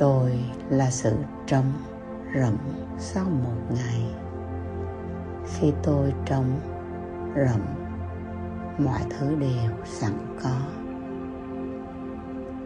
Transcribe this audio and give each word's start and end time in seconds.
tôi 0.00 0.44
là 0.70 0.90
sự 0.90 1.16
trống 1.46 1.72
rỗng 2.34 2.58
sau 2.98 3.24
một 3.24 3.74
ngày. 3.74 4.14
Khi 5.46 5.72
tôi 5.82 6.12
trống 6.26 6.60
rỗng, 7.36 7.66
mọi 8.78 9.00
thứ 9.10 9.34
đều 9.34 9.70
sẵn 9.84 10.12
có. 10.42 10.56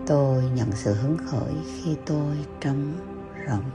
Tôi 0.06 0.44
nhận 0.54 0.72
sự 0.72 0.94
hứng 0.94 1.16
khởi 1.18 1.54
khi 1.64 1.96
tôi 2.06 2.36
trống 2.60 2.92
rỗng. 3.48 3.70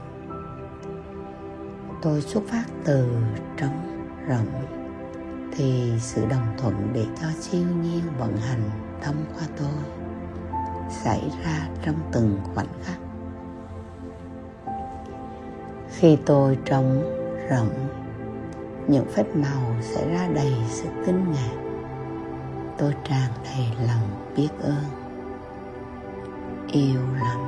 Tôi 2.02 2.20
xuất 2.20 2.42
phát 2.48 2.64
từ 2.84 3.16
trống 3.56 4.06
rỗng 4.28 4.64
thì 5.52 5.92
sự 5.98 6.26
đồng 6.26 6.54
thuận 6.58 6.92
để 6.92 7.06
cho 7.20 7.26
siêu 7.40 7.66
nhiên 7.82 8.02
vận 8.18 8.36
hành 8.36 8.70
thông 9.02 9.24
qua 9.34 9.46
tôi 9.56 9.84
xảy 10.90 11.30
ra 11.44 11.68
trong 11.84 11.96
từng 12.12 12.38
khoảnh 12.54 12.68
khắc 12.82 13.09
khi 16.00 16.18
tôi 16.26 16.58
trống 16.64 17.02
rỗng, 17.50 17.88
những 18.88 19.04
phép 19.12 19.24
màu 19.34 19.74
sẽ 19.80 20.08
ra 20.08 20.28
đầy 20.34 20.52
sự 20.68 20.88
kinh 21.06 21.32
ngạc. 21.32 21.56
Tôi 22.78 22.94
tràn 23.08 23.30
đầy 23.44 23.66
lòng 23.86 24.32
biết 24.36 24.48
ơn, 24.60 24.84
yêu 26.72 27.00
lắm, 27.20 27.38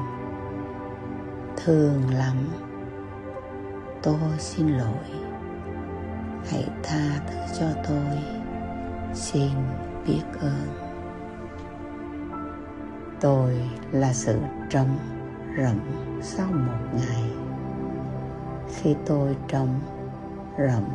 thương 1.57 2.15
lắm. 2.15 2.37
Tôi 4.03 4.39
xin 4.39 4.69
lỗi. 4.69 5.11
Hãy 6.51 6.69
tha 6.83 7.21
thứ 7.27 7.55
cho 7.59 7.67
tôi. 7.89 8.19
Xin 9.15 9.51
biết 10.07 10.23
ơn. 10.41 10.67
Tôi 13.21 13.71
là 13.93 14.13
sự 14.13 14.39
trống 14.71 14.99
rỗng 15.59 15.81
sau 16.23 16.47
một 16.47 16.89
ngày 16.93 17.31
khi 18.75 18.95
tôi 19.07 19.37
trống 19.49 19.81
rộng 20.59 20.91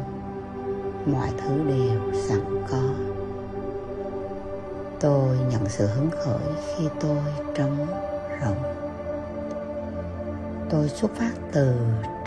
mọi 1.06 1.30
thứ 1.38 1.58
đều 1.68 2.14
sẵn 2.14 2.64
có. 2.72 2.82
Tôi 5.00 5.38
nhận 5.52 5.70
sự 5.70 5.88
hứng 5.88 6.10
khởi 6.12 6.54
khi 6.78 6.88
tôi 7.00 7.24
trống 7.56 7.88
rộng 8.42 8.88
tôi 10.70 10.90
xuất 10.90 11.12
phát 11.16 11.32
từ 11.52 11.76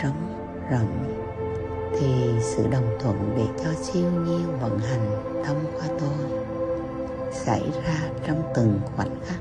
trống 0.01 0.33
rộng 0.71 1.21
thì 1.99 2.39
sự 2.41 2.67
đồng 2.71 2.97
thuận 2.99 3.33
để 3.37 3.45
cho 3.63 3.73
siêu 3.81 4.11
nhiên 4.11 4.59
vận 4.59 4.79
hành 4.79 5.33
thông 5.45 5.65
qua 5.77 5.87
tôi 5.99 6.41
xảy 7.31 7.61
ra 7.85 8.09
trong 8.27 8.43
từng 8.55 8.79
khoảnh 8.95 9.15
khắc. 9.25 9.39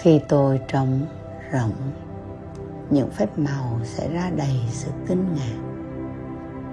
Khi 0.00 0.20
tôi 0.28 0.60
trống 0.68 1.06
rộng 1.52 1.72
những 2.92 3.10
phép 3.10 3.38
màu 3.38 3.80
sẽ 3.84 4.08
ra 4.08 4.30
đầy 4.36 4.60
sự 4.68 4.90
kinh 5.06 5.34
ngạc. 5.34 5.62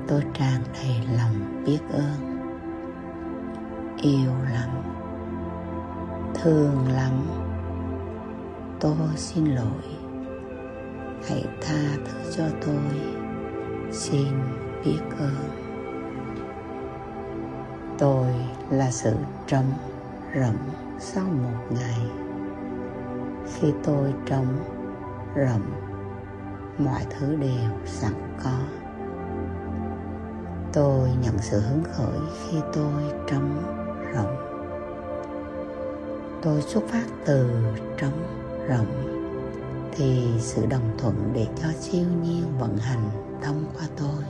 Tôi 0.08 0.24
tràn 0.34 0.62
đầy 0.74 1.02
lòng 1.18 1.64
biết 1.66 1.80
ơn. 1.92 2.40
Yêu 4.02 4.32
lắm. 4.54 4.70
Thương 6.34 6.88
lắm. 6.92 7.12
Tôi 8.80 9.08
xin 9.16 9.46
lỗi. 9.46 9.84
Hãy 11.30 11.46
tha 11.62 11.98
thứ 12.06 12.32
cho 12.38 12.44
tôi. 12.66 13.02
Xin 13.92 14.28
biết 14.86 15.00
ơn. 15.20 15.50
Tôi 17.98 18.28
là 18.70 18.92
sự 18.92 19.16
trống 19.48 19.72
rỗng 20.36 20.58
sau 21.00 21.26
một 21.26 21.68
ngày. 21.70 22.12
Khi 23.54 23.74
tôi 23.84 24.14
trống 24.26 24.58
rỗng 25.36 25.89
mọi 26.80 27.06
thứ 27.10 27.36
đều 27.36 27.70
sẵn 27.86 28.14
có. 28.44 28.60
Tôi 30.74 31.10
nhận 31.22 31.38
sự 31.40 31.60
hứng 31.60 31.84
khởi 31.84 32.20
khi 32.44 32.58
tôi 32.74 33.04
trống 33.28 33.64
rỗng. 34.16 34.36
Tôi 36.42 36.62
xuất 36.62 36.84
phát 36.88 37.06
từ 37.26 37.50
trống 37.98 38.24
rỗng 38.70 39.20
thì 39.92 40.30
sự 40.40 40.66
đồng 40.66 40.98
thuận 40.98 41.32
để 41.34 41.48
cho 41.56 41.68
siêu 41.80 42.06
nhiên 42.24 42.44
vận 42.60 42.78
hành 42.78 43.10
thông 43.42 43.64
qua 43.74 43.88
tôi 43.98 44.24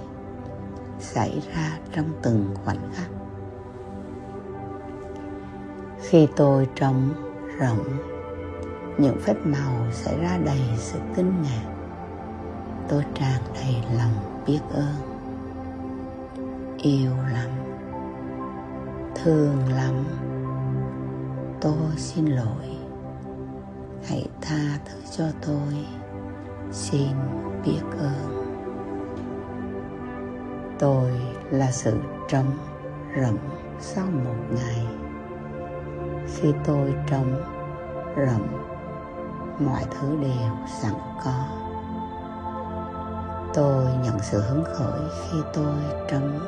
xảy 0.99 1.41
ra 1.55 1.77
trong 1.95 2.05
từng 2.21 2.55
khoảnh 2.65 2.91
khắc. 2.93 3.09
Khi 6.01 6.27
tôi 6.35 6.67
trống 6.75 7.13
rỗng, 7.59 7.97
những 8.97 9.19
phép 9.21 9.35
màu 9.43 9.91
xảy 9.91 10.19
ra 10.19 10.37
đầy 10.45 10.61
sự 10.77 10.99
kinh 11.15 11.41
ngạc 11.41 11.78
tôi 12.89 13.05
tràn 13.13 13.41
đầy 13.53 13.75
lòng 13.97 14.43
biết 14.47 14.59
ơn. 14.73 14.95
Yêu 16.77 17.11
lắm, 17.33 17.49
thương 19.15 19.73
lắm. 19.73 20.05
Tôi 21.61 21.95
xin 21.97 22.25
lỗi. 22.25 22.77
Hãy 24.07 24.27
tha 24.41 24.79
thứ 24.85 24.99
cho 25.17 25.25
tôi. 25.45 25.85
Xin 26.71 27.07
biết 27.65 27.81
ơn. 27.99 28.45
Tôi 30.79 31.11
là 31.51 31.71
sự 31.71 31.97
trống 32.29 32.51
rỗng 33.21 33.37
sau 33.79 34.05
một 34.05 34.55
ngày. 34.55 34.87
Khi 36.35 36.53
tôi 36.65 36.93
trống 37.09 37.43
rỗng, 38.15 38.47
mọi 39.59 39.83
thứ 39.91 40.17
đều 40.21 40.51
sẵn 40.81 40.93
có 41.25 41.58
tôi 43.53 43.85
nhận 44.03 44.19
sự 44.21 44.41
hứng 44.41 44.63
khởi 44.63 45.01
khi 45.09 45.37
tôi 45.53 45.75
trống 46.11 46.39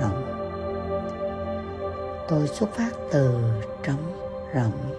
rỗng. 0.00 0.24
Tôi 2.28 2.48
xuất 2.48 2.72
phát 2.74 2.90
từ 3.12 3.38
trống 3.82 4.18
rỗng 4.54 4.94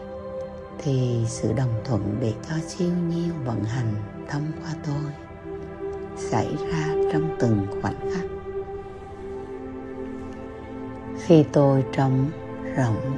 thì 0.78 1.26
sự 1.28 1.54
đồng 1.54 1.82
thuận 1.86 2.18
để 2.22 2.34
cho 2.50 2.56
siêu 2.68 2.92
nhiêu 3.10 3.34
vận 3.46 3.64
hành 3.64 3.94
thông 4.30 4.52
qua 4.62 4.74
tôi 4.86 5.12
xảy 6.18 6.56
ra 6.72 6.96
trong 7.14 7.36
từng 7.40 7.68
khoảnh 7.82 8.12
khắc. 8.14 8.26
Khi 11.26 11.44
tôi 11.54 11.86
trống 11.94 12.30
rỗng, 12.78 13.18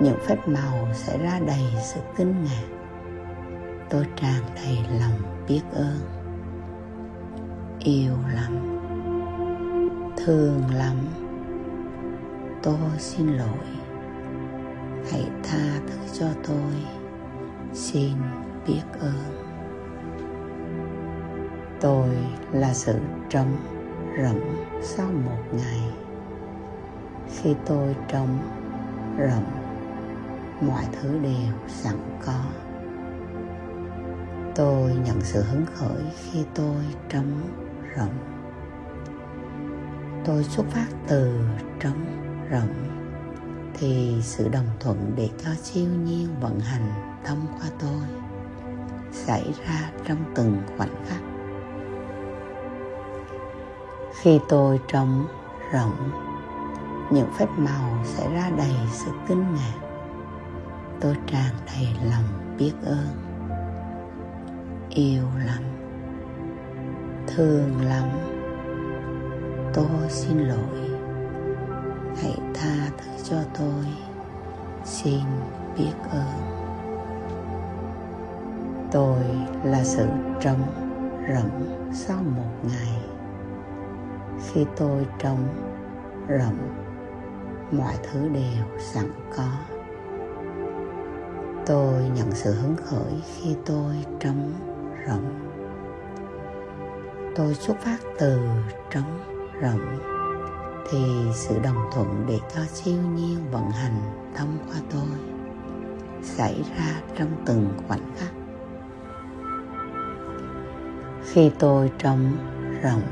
những 0.00 0.18
phép 0.26 0.48
màu 0.48 0.88
sẽ 0.94 1.18
ra 1.18 1.40
đầy 1.46 1.64
sự 1.82 2.00
kinh 2.16 2.44
ngạc. 2.44 2.76
Tôi 3.90 4.06
tràn 4.16 4.42
đầy 4.54 4.78
lòng 5.00 5.44
biết 5.48 5.62
ơn 5.72 6.19
yêu 7.84 8.14
lắm. 8.34 8.78
Thương 10.16 10.62
lắm. 10.74 10.96
Tôi 12.62 12.98
xin 12.98 13.26
lỗi. 13.26 13.66
Hãy 15.12 15.24
tha 15.42 15.80
thứ 15.86 15.98
cho 16.18 16.26
tôi. 16.46 16.72
Xin 17.72 18.12
biết 18.66 18.82
ơn. 19.00 19.40
Tôi 21.80 22.08
là 22.52 22.74
sự 22.74 22.94
trống 23.28 23.56
rỗng 24.22 24.56
sau 24.82 25.06
một 25.24 25.42
ngày. 25.52 25.80
Khi 27.28 27.54
tôi 27.66 27.96
trống 28.08 28.38
rỗng, 29.18 29.44
mọi 30.60 30.84
thứ 30.92 31.18
đều 31.18 31.52
sẵn 31.68 31.96
có. 32.26 32.40
Tôi 34.54 34.92
nhận 35.04 35.20
sự 35.20 35.42
hứng 35.42 35.66
khởi 35.74 36.02
khi 36.14 36.44
tôi 36.54 36.84
trống 37.08 37.40
rộng. 37.96 38.14
Tôi 40.24 40.44
xuất 40.44 40.66
phát 40.66 40.86
từ 41.06 41.40
trống 41.80 42.06
rộng 42.50 42.86
thì 43.74 44.16
sự 44.22 44.48
đồng 44.48 44.66
thuận 44.80 45.12
để 45.16 45.30
cho 45.44 45.50
siêu 45.54 45.88
nhiên 46.04 46.28
vận 46.40 46.60
hành 46.60 46.92
thông 47.24 47.46
qua 47.58 47.68
tôi 47.78 48.02
xảy 49.12 49.54
ra 49.66 49.90
trong 50.04 50.18
từng 50.34 50.62
khoảnh 50.76 51.04
khắc. 51.06 51.20
Khi 54.20 54.40
tôi 54.48 54.80
trống 54.88 55.26
rộng 55.72 56.10
những 57.12 57.30
phép 57.38 57.48
màu 57.56 58.04
sẽ 58.04 58.30
ra 58.34 58.50
đầy 58.56 58.74
sự 58.92 59.10
kinh 59.28 59.54
ngạc. 59.54 59.80
Tôi 61.00 61.16
tràn 61.26 61.54
đầy 61.66 61.88
lòng 62.10 62.56
biết 62.58 62.72
ơn, 62.84 63.08
yêu 64.90 65.24
lắm 65.46 65.79
thường 67.26 67.84
lắm. 67.84 68.08
Tôi 69.74 70.08
xin 70.08 70.38
lỗi. 70.38 70.90
Hãy 72.22 72.38
tha 72.54 72.90
thứ 72.98 73.10
cho 73.24 73.36
tôi. 73.58 73.84
Xin 74.84 75.20
biết 75.78 75.92
ơn. 76.10 76.60
Tôi 78.92 79.24
là 79.64 79.84
sự 79.84 80.06
trống 80.40 80.62
rỗng 81.28 81.90
sau 81.92 82.22
một 82.36 82.50
ngày. 82.62 83.02
Khi 84.46 84.66
tôi 84.76 85.06
trống 85.18 85.48
rỗng, 86.28 86.58
mọi 87.70 87.94
thứ 88.02 88.28
đều 88.28 88.78
sẵn 88.78 89.10
có. 89.36 89.48
Tôi 91.66 92.02
nhận 92.14 92.32
sự 92.32 92.54
hứng 92.54 92.76
khởi 92.76 93.22
khi 93.36 93.56
tôi 93.66 93.94
trống 94.20 94.52
rỗng 95.08 95.49
tôi 97.36 97.54
xuất 97.54 97.80
phát 97.80 97.98
từ 98.18 98.40
trống 98.90 99.20
rộng 99.60 99.98
thì 100.90 100.98
sự 101.34 101.58
đồng 101.62 101.90
thuận 101.92 102.24
để 102.28 102.38
cho 102.54 102.60
siêu 102.64 103.02
nhiên 103.14 103.50
vận 103.50 103.70
hành 103.70 104.00
thông 104.36 104.58
qua 104.68 104.76
tôi 104.92 105.18
xảy 106.22 106.64
ra 106.76 107.00
trong 107.18 107.28
từng 107.46 107.68
khoảnh 107.88 108.14
khắc. 108.16 108.32
Khi 111.24 111.50
tôi 111.58 111.92
trống 111.98 112.36
rộng 112.82 113.02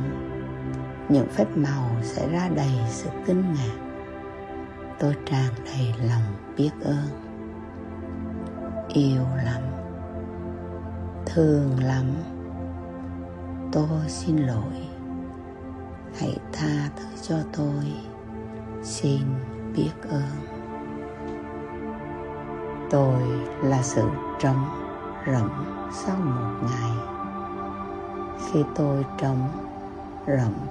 những 1.09 1.29
phép 1.29 1.47
màu 1.57 1.91
sẽ 2.03 2.29
ra 2.29 2.49
đầy 2.57 2.73
sự 2.89 3.11
kinh 3.27 3.41
ngạc. 3.55 3.77
Tôi 4.99 5.17
tràn 5.27 5.53
đầy 5.65 5.95
lòng 6.09 6.23
biết 6.57 6.71
ơn, 6.85 7.09
yêu 8.89 9.23
lắm, 9.45 9.63
thương 11.27 11.85
lắm 11.85 12.05
tôi, 13.73 14.09
xin 14.09 14.37
lỗi. 14.37 14.89
Hãy 16.19 16.37
tha 16.53 16.91
thứ 16.97 17.05
cho 17.23 17.37
tôi. 17.57 17.93
Xin 18.83 19.21
biết 19.77 19.91
ơn. 20.11 20.59
Tôi 22.91 23.23
là 23.63 23.83
sự 23.83 24.03
trống 24.41 24.65
rỗng 25.27 25.65
sau 25.93 26.17
một 26.17 26.69
ngày. 26.71 26.91
Khi 28.47 28.65
tôi 28.75 29.05
trống 29.19 29.49
rỗng, 30.27 30.67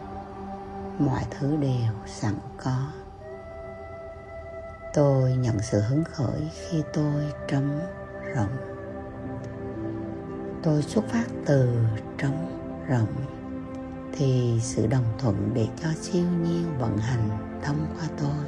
mọi 1.00 1.24
thứ 1.32 1.56
đều 1.56 1.94
sẵn 2.06 2.34
có. 2.64 2.78
Tôi 4.94 5.34
nhận 5.34 5.60
sự 5.60 5.82
hứng 5.82 6.04
khởi 6.04 6.50
khi 6.54 6.84
tôi 6.94 7.34
trống 7.48 7.80
rỗng. 8.36 8.58
Tôi 10.64 10.82
xuất 10.82 11.06
phát 11.08 11.26
từ 11.46 11.70
trống 12.18 12.67
rộng, 12.90 13.14
thì 14.12 14.60
sự 14.62 14.88
đồng 14.88 15.04
thuận 15.20 15.52
để 15.54 15.68
cho 15.84 15.90
siêu 16.02 16.26
nhiên 16.44 16.66
vận 16.80 16.98
hành 16.98 17.30
thông 17.64 17.86
qua 17.96 18.08
tôi 18.22 18.48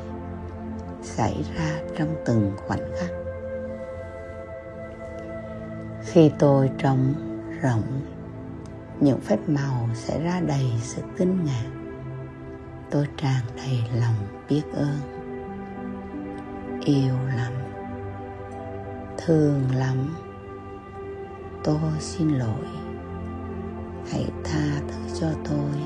xảy 1.04 1.46
ra 1.56 1.80
trong 1.98 2.16
từng 2.26 2.52
khoảnh 2.68 2.92
khắc. 3.00 3.10
Khi 6.06 6.32
tôi 6.40 6.72
trống 6.78 7.14
rộng, 7.62 8.02
những 9.00 9.20
phép 9.20 9.40
màu 9.48 9.90
sẽ 9.94 10.24
ra 10.24 10.42
đầy 10.48 10.72
sự 10.82 11.02
kinh 11.18 11.46
ngạc. 11.46 11.70
Tôi 12.92 13.08
tràn 13.18 13.42
đầy 13.58 13.84
lòng 14.00 14.16
biết 14.50 14.62
ơn, 14.74 15.00
yêu 16.86 17.14
lắm, 17.38 17.54
thương 19.18 19.64
lắm. 19.76 20.16
Tôi 21.64 21.92
xin 22.00 22.30
lỗi 22.30 22.89
hãy 24.12 24.32
tha 24.44 24.82
thứ 24.88 25.20
cho 25.20 25.28
tôi. 25.50 25.82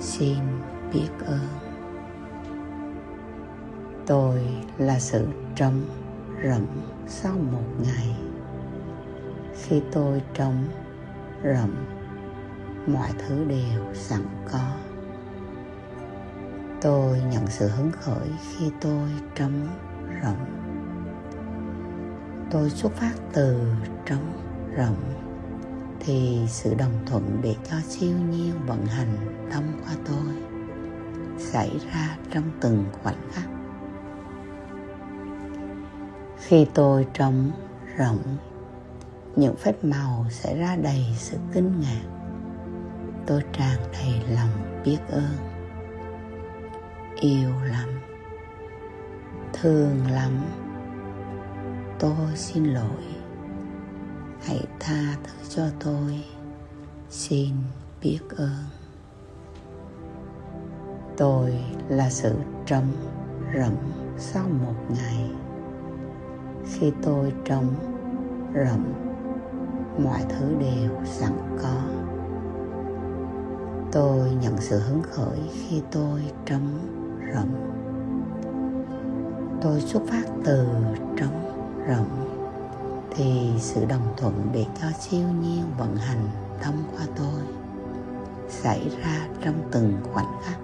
Xin 0.00 0.38
biết 0.92 1.08
ơn. 1.26 1.48
Tôi 4.06 4.40
là 4.78 4.98
sự 4.98 5.26
trống 5.56 5.80
rỗng 6.44 6.66
sau 7.06 7.32
một 7.52 7.64
ngày. 7.84 8.16
Khi 9.62 9.82
tôi 9.92 10.22
trống 10.34 10.64
rỗng, 11.44 11.74
mọi 12.86 13.08
thứ 13.18 13.44
đều 13.44 13.94
sẵn 13.94 14.22
có. 14.52 14.72
Tôi 16.80 17.20
nhận 17.30 17.46
sự 17.46 17.68
hứng 17.68 17.90
khởi 17.92 18.28
khi 18.50 18.70
tôi 18.80 19.08
trống 19.34 19.68
rỗng. 20.22 20.46
Tôi 22.50 22.70
xuất 22.70 22.92
phát 22.92 23.14
từ 23.32 23.60
trống 24.06 24.32
rỗng 24.76 25.23
thì 26.06 26.40
sự 26.48 26.74
đồng 26.74 26.92
thuận 27.06 27.38
để 27.42 27.56
cho 27.70 27.76
siêu 27.88 28.16
nhiên 28.30 28.52
vận 28.66 28.86
hành 28.86 29.16
thông 29.50 29.72
qua 29.84 29.94
tôi 30.06 30.34
xảy 31.38 31.80
ra 31.92 32.16
trong 32.30 32.44
từng 32.60 32.84
khoảnh 33.02 33.30
khắc. 33.32 33.48
Khi 36.38 36.66
tôi 36.74 37.06
trống 37.14 37.50
rỗng, 37.98 38.36
những 39.36 39.56
phép 39.56 39.84
màu 39.84 40.26
sẽ 40.30 40.56
ra 40.56 40.76
đầy 40.76 41.04
sự 41.16 41.36
kinh 41.52 41.80
ngạc. 41.80 42.04
Tôi 43.26 43.42
tràn 43.52 43.78
đầy 43.92 44.22
lòng 44.34 44.82
biết 44.84 44.98
ơn, 45.08 45.36
yêu 47.20 47.50
lắm, 47.64 47.88
thương 49.52 50.10
lắm. 50.10 50.32
Tôi 51.98 52.36
xin 52.36 52.64
lỗi 52.64 53.13
hãy 54.46 54.66
tha 54.80 55.16
thứ 55.24 55.48
cho 55.48 55.62
tôi. 55.84 56.24
Xin 57.10 57.50
biết 58.02 58.18
ơn. 58.36 58.64
Tôi 61.16 61.54
là 61.88 62.10
sự 62.10 62.34
trống 62.66 62.92
rỗng 63.54 63.76
sau 64.18 64.44
một 64.48 64.74
ngày. 64.88 65.30
Khi 66.72 66.92
tôi 67.02 67.32
trống 67.44 67.74
rỗng, 68.54 68.94
mọi 70.04 70.20
thứ 70.28 70.54
đều 70.60 70.90
sẵn 71.04 71.32
có. 71.62 71.82
Tôi 73.92 74.30
nhận 74.30 74.56
sự 74.60 74.78
hứng 74.78 75.02
khởi 75.02 75.38
khi 75.52 75.82
tôi 75.92 76.20
trống 76.46 76.78
rỗng. 77.34 77.54
Tôi 79.62 79.80
xuất 79.80 80.02
phát 80.06 80.24
từ 80.44 80.66
trống 81.16 81.66
rỗng 81.88 82.33
thì 83.14 83.50
sự 83.58 83.84
đồng 83.84 84.14
thuận 84.16 84.48
để 84.52 84.66
cho 84.80 84.86
siêu 85.00 85.28
nhiên 85.42 85.64
vận 85.78 85.96
hành 85.96 86.28
thông 86.62 86.82
qua 86.92 87.06
tôi 87.16 87.42
xảy 88.48 88.90
ra 89.02 89.28
trong 89.44 89.68
từng 89.70 89.96
khoảnh 90.12 90.32
khắc. 90.44 90.58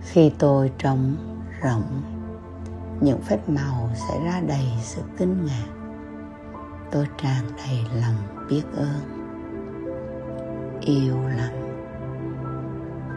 Khi 0.00 0.32
tôi 0.38 0.72
trống 0.78 1.16
rỗng, 1.62 2.02
những 3.00 3.20
phép 3.22 3.48
màu 3.48 3.90
sẽ 3.94 4.24
ra 4.24 4.40
đầy 4.40 4.66
sự 4.82 5.02
kinh 5.16 5.46
ngạc. 5.46 5.68
Tôi 6.90 7.06
tràn 7.22 7.44
đầy 7.56 7.84
lòng 8.00 8.46
biết 8.48 8.62
ơn, 8.76 9.00
yêu 10.80 11.28
lắm 11.28 11.52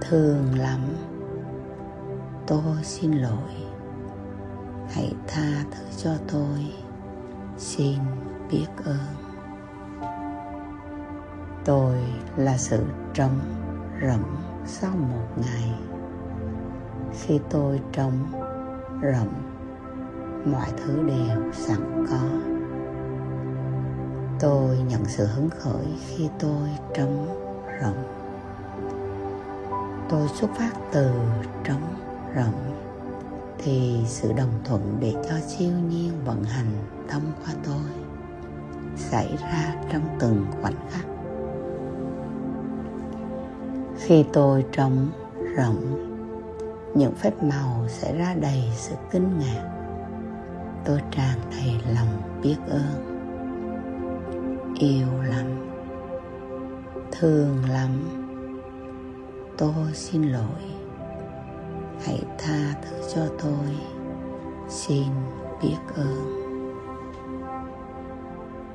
thương 0.01 0.59
lắm. 0.59 0.80
Tôi 2.48 2.83
xin 2.83 3.12
lỗi 3.12 3.70
hãy 4.93 5.13
tha 5.27 5.63
thứ 5.71 5.83
cho 5.97 6.11
tôi. 6.31 6.73
Xin 7.57 7.99
biết 8.51 8.67
ơn. 8.86 8.98
Tôi 11.65 11.95
là 12.38 12.57
sự 12.57 12.83
trống 13.13 13.39
rỗng 14.01 14.36
sau 14.65 14.91
một 14.91 15.27
ngày. 15.36 15.74
Khi 17.21 17.39
tôi 17.50 17.81
trống 17.91 18.17
rỗng, 19.01 19.33
mọi 20.45 20.67
thứ 20.77 21.03
đều 21.07 21.51
sẵn 21.53 22.05
có. 22.10 22.21
Tôi 24.39 24.77
nhận 24.77 25.05
sự 25.05 25.25
hứng 25.25 25.50
khởi 25.50 25.86
khi 26.07 26.29
tôi 26.39 26.69
trống 26.95 27.27
rỗng. 27.81 28.03
Tôi 30.10 30.27
xuất 30.27 30.50
phát 30.55 30.71
từ 30.91 31.12
trống 31.63 31.95
rỗng 32.36 32.80
thì 33.63 33.98
sự 34.06 34.34
đồng 34.34 34.51
thuận 34.63 34.98
để 35.00 35.13
cho 35.30 35.36
siêu 35.48 35.72
nhiên 35.89 36.12
vận 36.25 36.44
hành 36.44 36.72
thông 37.08 37.32
qua 37.46 37.53
tôi 37.65 37.84
xảy 38.96 39.38
ra 39.41 39.75
trong 39.91 40.01
từng 40.20 40.46
khoảnh 40.62 40.75
khắc. 40.89 41.06
Khi 43.98 44.25
tôi 44.34 44.65
trống 44.72 45.08
rỗng, 45.58 46.12
những 46.96 47.15
phép 47.15 47.44
màu 47.44 47.86
sẽ 47.88 48.18
ra 48.18 48.36
đầy 48.41 48.63
sự 48.75 48.96
kinh 49.12 49.39
ngạc. 49.39 49.72
Tôi 50.86 51.01
tràn 51.12 51.39
đầy 51.51 51.96
lòng 51.96 52.22
biết 52.44 52.58
ơn, 52.70 53.18
yêu 54.80 55.08
lắm, 55.24 55.46
thương 57.12 57.58
lắm. 57.70 57.89
Tôi 59.58 59.94
xin 59.94 60.24
lỗi 60.24 60.80
hãy 62.05 62.24
tha 62.38 62.74
thứ 62.81 62.98
cho 63.15 63.22
tôi. 63.43 63.77
Xin 64.70 65.08
biết 65.62 65.77
ơn. 65.96 66.41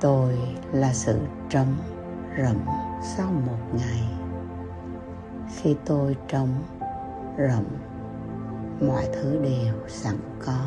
Tôi 0.01 0.39
là 0.73 0.93
sự 0.93 1.19
trống 1.49 1.77
rỗng 2.39 2.67
sau 3.17 3.27
một 3.47 3.59
ngày. 3.73 4.09
Khi 5.57 5.77
tôi 5.85 6.17
trống 6.29 6.63
rỗng, 7.39 7.65
mọi 8.89 9.09
thứ 9.13 9.39
đều 9.43 9.75
sẵn 9.89 10.17
có. 10.47 10.67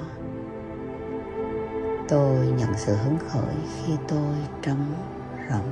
Tôi 2.08 2.48
nhận 2.48 2.70
sự 2.78 2.96
hứng 2.96 3.18
khởi 3.28 3.56
khi 3.86 3.94
tôi 4.08 4.36
trống 4.62 4.94
rỗng. 5.50 5.72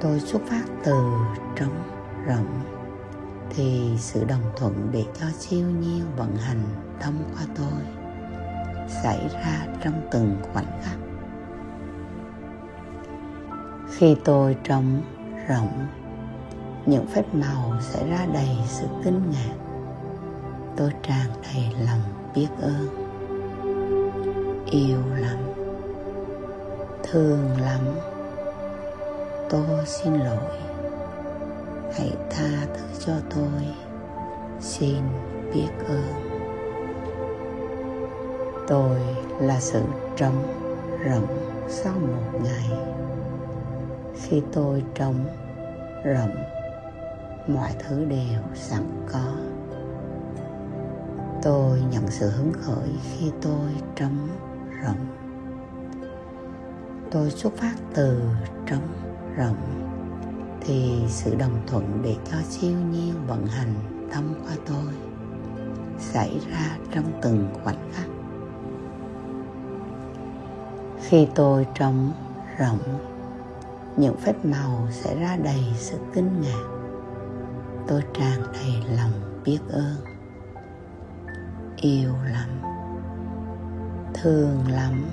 Tôi 0.00 0.20
xuất 0.20 0.42
phát 0.46 0.64
từ 0.84 0.94
trống 1.56 1.82
rỗng 2.28 2.81
thì 3.54 3.90
sự 3.98 4.24
đồng 4.24 4.52
thuận 4.56 4.88
để 4.92 5.04
cho 5.20 5.26
siêu 5.38 5.66
nhiên 5.80 6.02
vận 6.16 6.36
hành 6.36 6.62
thông 7.00 7.24
qua 7.34 7.42
tôi 7.56 7.82
xảy 9.02 9.28
ra 9.32 9.66
trong 9.84 10.08
từng 10.10 10.36
khoảnh 10.52 10.80
khắc. 10.82 10.96
Khi 13.90 14.16
tôi 14.24 14.56
trống 14.64 15.02
rộng 15.48 15.86
những 16.86 17.06
phép 17.06 17.34
màu 17.34 17.74
sẽ 17.80 18.08
ra 18.08 18.26
đầy 18.32 18.48
sự 18.66 18.86
kinh 19.04 19.30
ngạc. 19.30 19.54
Tôi 20.76 20.92
tràn 21.02 21.26
đầy 21.42 21.86
lòng 21.86 22.32
biết 22.34 22.48
ơn, 22.60 22.88
yêu 24.70 25.00
lắm, 25.16 25.38
thương 27.02 27.60
lắm. 27.60 27.80
Tôi 29.50 29.86
xin 29.86 30.12
lỗi 30.12 30.71
hãy 31.92 32.12
tha 32.30 32.66
thứ 32.74 32.84
cho 33.06 33.12
tôi. 33.34 33.66
Xin 34.60 35.02
biết 35.54 35.68
ơn. 35.88 36.32
Tôi 38.68 39.00
là 39.40 39.60
sự 39.60 39.82
trống 40.16 40.42
rỗng 41.04 41.26
sau 41.68 41.94
một 41.94 42.40
ngày. 42.44 42.78
Khi 44.14 44.42
tôi 44.52 44.84
trống 44.94 45.24
rỗng, 46.04 46.36
mọi 47.48 47.70
thứ 47.78 48.04
đều 48.04 48.42
sẵn 48.54 48.82
có. 49.12 49.34
Tôi 51.42 51.80
nhận 51.90 52.06
sự 52.10 52.30
hứng 52.30 52.52
khởi 52.52 52.88
khi 53.02 53.32
tôi 53.42 53.70
trống 53.96 54.28
rỗng. 54.84 55.06
Tôi 57.10 57.30
xuất 57.30 57.52
phát 57.56 57.74
từ 57.94 58.20
trống 58.66 58.88
rỗng 59.38 59.81
thì 60.64 61.02
sự 61.08 61.34
đồng 61.34 61.60
thuận 61.66 62.02
để 62.02 62.16
cho 62.30 62.36
siêu 62.48 62.76
nhiên 62.90 63.14
vận 63.26 63.46
hành 63.46 63.74
thông 64.12 64.34
qua 64.44 64.52
tôi 64.66 64.94
xảy 65.98 66.40
ra 66.50 66.76
trong 66.94 67.04
từng 67.22 67.48
khoảnh 67.64 67.90
khắc. 67.92 68.06
Khi 71.00 71.28
tôi 71.34 71.66
trống 71.74 72.12
rỗng, 72.58 72.98
những 73.96 74.16
phép 74.16 74.44
màu 74.44 74.88
sẽ 74.90 75.16
ra 75.20 75.36
đầy 75.36 75.64
sự 75.76 75.98
kinh 76.14 76.40
ngạc. 76.40 76.64
Tôi 77.88 78.02
tràn 78.14 78.42
đầy 78.52 78.96
lòng 78.96 79.42
biết 79.44 79.58
ơn, 79.70 79.96
yêu 81.76 82.12
lắm, 82.32 82.48
thương 84.14 84.58
lắm. 84.68 85.04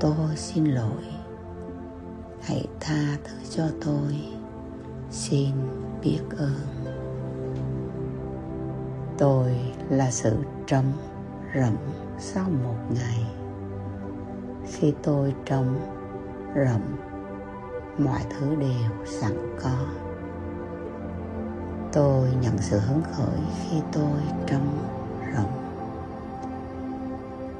Tôi 0.00 0.36
xin 0.36 0.64
lỗi 0.64 1.21
hãy 2.42 2.66
tha 2.80 3.16
thứ 3.24 3.36
cho 3.50 3.64
tôi. 3.84 4.20
Xin 5.10 5.50
biết 6.02 6.20
ơn. 6.36 6.60
Tôi 9.18 9.56
là 9.90 10.10
sự 10.10 10.36
trống 10.66 10.92
rỗng 11.54 11.76
sau 12.18 12.44
một 12.64 12.76
ngày. 12.90 13.26
Khi 14.66 14.94
tôi 15.02 15.34
trống 15.44 15.78
rỗng 16.54 16.96
mọi 17.98 18.20
thứ 18.30 18.54
đều 18.54 19.06
sẵn 19.06 19.56
có. 19.62 19.86
Tôi 21.92 22.28
nhận 22.40 22.58
sự 22.58 22.78
hứng 22.78 23.02
khởi 23.02 23.40
khi 23.62 23.76
tôi 23.92 24.20
trống 24.46 24.78
rỗng 25.36 25.62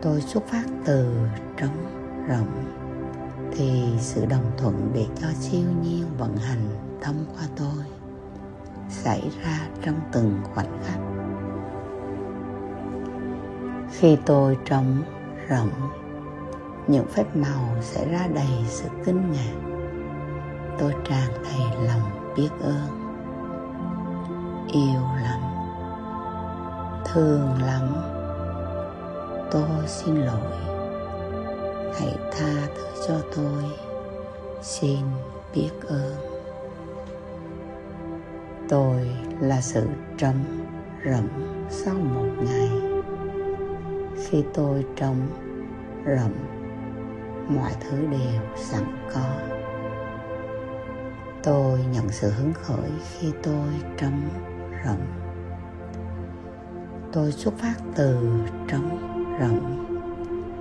tôi 0.03 0.21
xuất 0.21 0.47
phát 0.47 0.65
từ 0.85 1.17
trống 1.57 1.77
rỗng 2.29 2.82
thì 3.57 3.83
sự 3.99 4.27
đồng 4.27 4.51
thuận 4.57 4.91
để 4.95 5.07
cho 5.21 5.27
siêu 5.41 5.69
nhiên 5.83 6.05
vận 6.19 6.37
hành 6.37 6.69
thông 7.01 7.25
qua 7.35 7.43
tôi 7.57 7.85
xảy 8.89 9.31
ra 9.45 9.61
trong 9.85 10.01
từng 10.13 10.41
khoảnh 10.55 10.79
khắc. 10.87 10.99
Khi 13.91 14.17
tôi 14.27 14.59
trống 14.65 15.03
rỗng, 15.51 15.91
những 16.87 17.07
phép 17.07 17.37
màu 17.37 17.77
sẽ 17.81 18.09
ra 18.09 18.27
đầy 18.35 18.65
sự 18.67 18.89
kinh 19.05 19.33
ngạc. 19.33 19.73
Tôi 20.79 20.95
tràn 21.09 21.31
đầy 21.43 21.87
lòng 21.87 22.35
biết 22.37 22.51
ơn, 22.61 22.89
yêu 24.73 25.01
lắm 25.23 25.41
thương 27.05 27.63
lắm. 27.63 27.95
Tôi 29.51 29.87
xin 29.87 30.15
lỗi 30.17 30.72
hãy 31.99 32.19
tha 32.33 32.67
thứ 32.77 33.05
cho 33.09 33.21
tôi. 33.37 33.65
Xin 34.63 35.01
biết 35.55 35.71
ơn. 35.87 36.17
Tôi 38.69 39.17
là 39.41 39.61
sự 39.61 39.87
trống 40.19 40.45
rỗng 41.05 41.29
sau 41.71 41.95
một 41.95 42.29
ngày. 42.45 42.71
Khi 44.17 44.45
tôi 44.55 44.87
trống 44.97 45.27
rỗng 46.07 46.35
mọi 47.49 47.73
thứ 47.81 48.07
đều 48.07 48.43
sẵn 48.57 48.85
có. 49.15 49.35
Tôi 51.43 51.81
nhận 51.93 52.09
sự 52.09 52.31
hứng 52.31 52.53
khởi 52.53 52.91
khi 53.19 53.33
tôi 53.43 53.69
trống 53.99 54.29
rỗng 54.85 55.23
tôi 57.13 57.33
xuất 57.33 57.55
phát 57.59 57.75
từ 57.95 58.17
trống 58.69 58.99
rỗng 59.41 59.82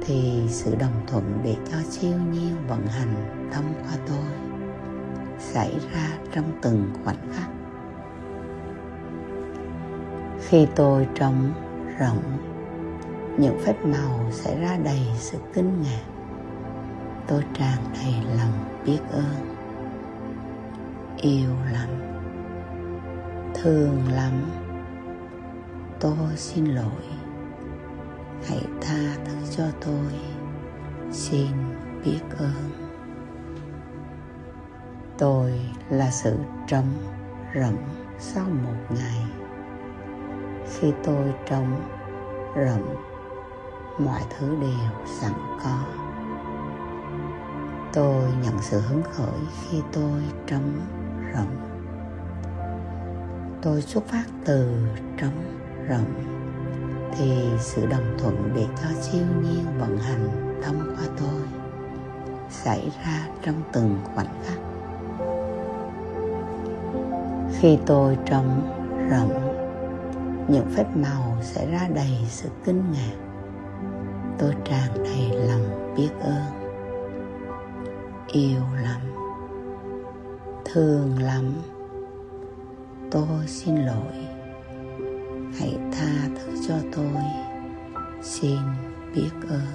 thì 0.01 0.41
sự 0.47 0.75
đồng 0.75 1.05
thuận 1.07 1.39
để 1.43 1.55
cho 1.71 1.77
siêu 1.89 2.17
nhiên 2.31 2.55
vận 2.67 2.87
hành 2.87 3.13
thông 3.51 3.73
qua 3.83 3.97
tôi 4.07 4.25
xảy 5.39 5.79
ra 5.93 6.09
trong 6.33 6.45
từng 6.61 6.93
khoảnh 7.03 7.31
khắc. 7.33 7.49
Khi 10.39 10.67
tôi 10.75 11.07
trống 11.15 11.51
rỗng, 11.99 12.37
những 13.37 13.59
phép 13.59 13.85
màu 13.85 14.31
sẽ 14.31 14.59
ra 14.59 14.77
đầy 14.83 14.99
sự 15.15 15.37
kinh 15.53 15.81
ngạc. 15.81 16.03
Tôi 17.27 17.43
tràn 17.53 17.77
đầy 17.93 18.13
lòng 18.37 18.83
biết 18.85 18.99
ơn, 19.11 19.55
yêu 21.17 21.49
lắm, 21.71 21.89
thương 23.53 24.07
lắm. 24.13 24.33
Tôi 25.99 26.35
xin 26.35 26.65
lỗi 26.65 27.03
hãy 28.47 28.65
tha 28.81 29.15
thứ 29.25 29.35
cho 29.51 29.63
tôi. 29.85 30.13
Xin 31.11 31.47
biết 32.05 32.19
ơn. 32.37 32.71
Tôi 35.17 35.51
là 35.89 36.11
sự 36.11 36.37
trống 36.67 36.93
rỗng 37.55 37.77
sau 38.19 38.45
một 38.45 38.95
ngày. 38.95 39.25
Khi 40.69 40.93
tôi 41.03 41.33
trống 41.49 41.81
rỗng 42.55 42.95
mọi 43.97 44.21
thứ 44.29 44.55
đều 44.61 45.05
sẵn 45.19 45.33
có. 45.63 45.85
Tôi 47.93 48.23
nhận 48.43 48.55
sự 48.61 48.79
hứng 48.79 49.03
khởi 49.03 49.39
khi 49.61 49.81
tôi 49.93 50.21
trống 50.47 50.79
rỗng 51.35 51.71
tôi 53.61 53.81
xuất 53.81 54.07
phát 54.07 54.23
từ 54.45 54.87
trống 55.17 55.59
rỗng 55.89 56.13
thì 57.17 57.41
sự 57.59 57.85
đồng 57.85 58.17
thuận 58.17 58.51
để 58.55 58.65
cho 58.75 59.01
siêu 59.01 59.25
nhiên 59.41 59.65
vận 59.79 59.97
hành 59.97 60.29
thông 60.63 60.95
qua 60.95 61.07
tôi 61.19 61.41
xảy 62.49 62.91
ra 63.05 63.27
trong 63.41 63.55
từng 63.71 63.97
khoảnh 64.03 64.41
khắc. 64.45 64.59
Khi 67.59 67.77
tôi 67.85 68.17
trống 68.25 68.61
rộng, 69.09 69.57
những 70.47 70.65
phép 70.75 70.85
màu 70.95 71.37
sẽ 71.41 71.71
ra 71.71 71.87
đầy 71.95 72.17
sự 72.27 72.49
kinh 72.65 72.83
ngạc. 72.91 73.15
Tôi 74.37 74.53
tràn 74.65 75.03
đầy 75.03 75.47
lòng 75.47 75.93
biết 75.97 76.09
ơn, 76.21 76.43
yêu 78.27 78.61
lắm, 78.83 79.01
thương 80.65 81.23
lắm. 81.23 81.53
Tôi 83.11 83.47
xin 83.47 83.75
lỗi 83.75 84.40
hãy 85.59 85.77
tha 85.91 86.27
thứ 86.35 86.53
cho 86.67 86.75
tôi. 86.95 87.23
Xin 88.21 88.57
biết 89.15 89.31
ơn. 89.49 89.65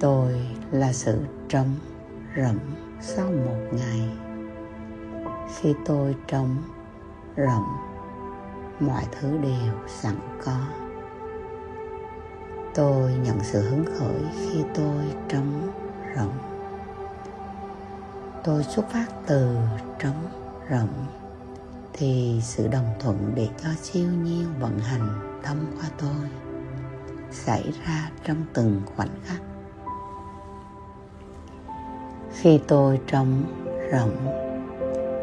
Tôi 0.00 0.32
là 0.70 0.92
sự 0.92 1.18
trống 1.48 1.74
rỗng 2.36 2.58
sau 3.00 3.26
một 3.26 3.60
ngày. 3.72 4.08
Khi 5.56 5.74
tôi 5.86 6.16
trống 6.26 6.56
rỗng, 7.36 7.66
mọi 8.80 9.04
thứ 9.20 9.38
đều 9.38 9.74
sẵn 9.86 10.14
có. 10.44 10.56
Tôi 12.74 13.12
nhận 13.24 13.38
sự 13.42 13.70
hứng 13.70 13.84
khởi 13.98 14.20
khi 14.32 14.64
tôi 14.74 15.04
trống 15.28 15.70
rỗng. 16.16 16.38
Tôi 18.44 18.64
xuất 18.64 18.90
phát 18.90 19.06
từ 19.26 19.56
trống 19.98 20.28
rỗng 20.70 21.21
thì 21.92 22.40
sự 22.42 22.68
đồng 22.68 22.94
thuận 23.00 23.32
để 23.34 23.48
cho 23.62 23.68
siêu 23.82 24.08
nhiên 24.22 24.46
vận 24.60 24.78
hành 24.78 25.38
thông 25.42 25.76
qua 25.76 25.88
tôi 25.98 26.28
xảy 27.30 27.72
ra 27.86 28.10
trong 28.24 28.44
từng 28.52 28.82
khoảnh 28.96 29.08
khắc. 29.24 29.40
Khi 32.32 32.60
tôi 32.68 33.00
trống 33.06 33.44
rộng 33.92 34.16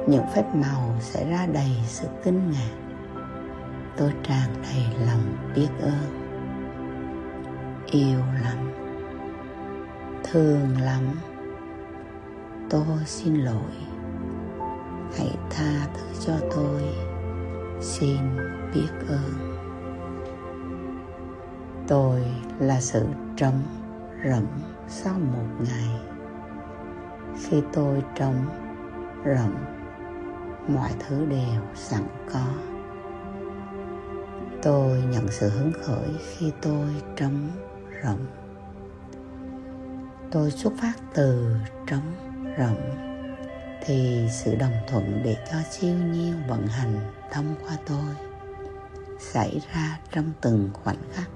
những 0.08 0.24
phép 0.36 0.56
màu 0.56 0.96
sẽ 1.00 1.30
ra 1.30 1.46
đầy 1.46 1.72
sự 1.86 2.08
kinh 2.24 2.52
ngạc. 2.52 2.76
Tôi 3.98 4.14
tràn 4.24 4.50
đầy 4.64 5.08
lòng 5.08 5.52
biết 5.56 5.70
ơn, 5.82 6.30
yêu 7.86 8.20
lắm, 8.44 8.72
thương 10.24 10.82
lắm. 10.82 11.04
Tôi 12.70 12.98
xin 13.06 13.36
lỗi 13.36 13.99
hãy 15.18 15.38
tha 15.50 15.88
thứ 15.94 16.26
cho 16.26 16.34
tôi. 16.56 16.82
Xin 17.82 18.18
biết 18.74 18.90
ơn. 19.08 19.56
Tôi 21.88 22.22
là 22.60 22.82
sự 22.82 23.06
trống 23.36 23.62
rỗng 24.26 24.48
sau 24.88 25.14
một 25.14 25.66
ngày. 25.66 26.02
Khi 27.40 27.62
tôi 27.74 28.04
trống 28.16 28.46
rỗng, 29.26 29.56
mọi 30.68 30.92
thứ 31.00 31.26
đều 31.26 31.62
sẵn 31.76 32.04
có. 32.34 32.46
Tôi 34.64 35.04
nhận 35.12 35.28
sự 35.28 35.50
hứng 35.50 35.72
khởi 35.82 36.10
khi 36.20 36.52
tôi 36.62 36.88
trống 37.16 37.50
rỗng. 38.04 38.26
Tôi 40.32 40.52
xuất 40.52 40.74
phát 40.82 40.94
từ 41.14 41.56
trống 41.88 42.14
rỗng 42.58 43.09
thì 43.86 44.28
sự 44.32 44.56
đồng 44.56 44.76
thuận 44.88 45.22
để 45.24 45.38
cho 45.52 45.58
siêu 45.70 45.96
nhiên 45.96 46.34
vận 46.48 46.68
hành 46.68 47.00
thông 47.32 47.56
qua 47.64 47.78
tôi 47.86 48.16
xảy 49.20 49.62
ra 49.74 50.00
trong 50.12 50.32
từng 50.42 50.70
khoảnh 50.74 50.98
khắc. 51.14 51.30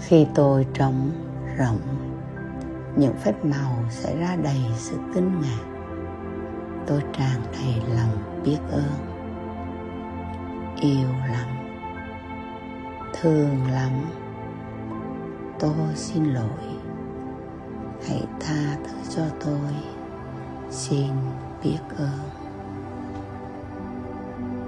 Khi 0.00 0.26
tôi 0.34 0.66
trống 0.74 1.10
rỗng, 1.58 1.80
những 2.96 3.14
phép 3.14 3.44
màu 3.44 3.84
sẽ 3.90 4.16
ra 4.16 4.36
đầy 4.36 4.60
sự 4.76 4.96
kinh 5.14 5.40
ngạc. 5.40 5.64
Tôi 6.86 7.02
tràn 7.18 7.40
đầy 7.52 7.96
lòng 7.96 8.42
biết 8.44 8.58
ơn, 8.70 8.92
yêu 10.80 11.08
lắm, 11.32 11.48
thương 13.20 13.70
lắm. 13.70 13.92
Tôi 15.58 15.94
xin 15.94 16.24
lỗi, 16.24 16.64
hãy 18.08 18.24
tha 18.40 18.76
thứ 18.84 19.07
cho 19.18 19.24
tôi. 19.44 19.74
Xin 20.70 21.10
biết 21.64 21.78
ơn. 21.96 22.18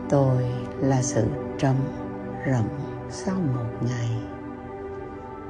Tôi 0.08 0.44
là 0.78 1.02
sự 1.02 1.26
trống 1.58 1.76
rỗng 2.46 2.68
sau 3.10 3.34
một 3.34 3.86
ngày. 3.88 4.10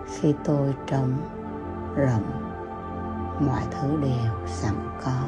Khi 0.06 0.34
tôi 0.44 0.74
trống 0.86 1.16
rỗng 1.96 2.30
mọi 3.40 3.62
thứ 3.70 4.00
đều 4.02 4.46
sẵn 4.46 4.74
có. 5.04 5.24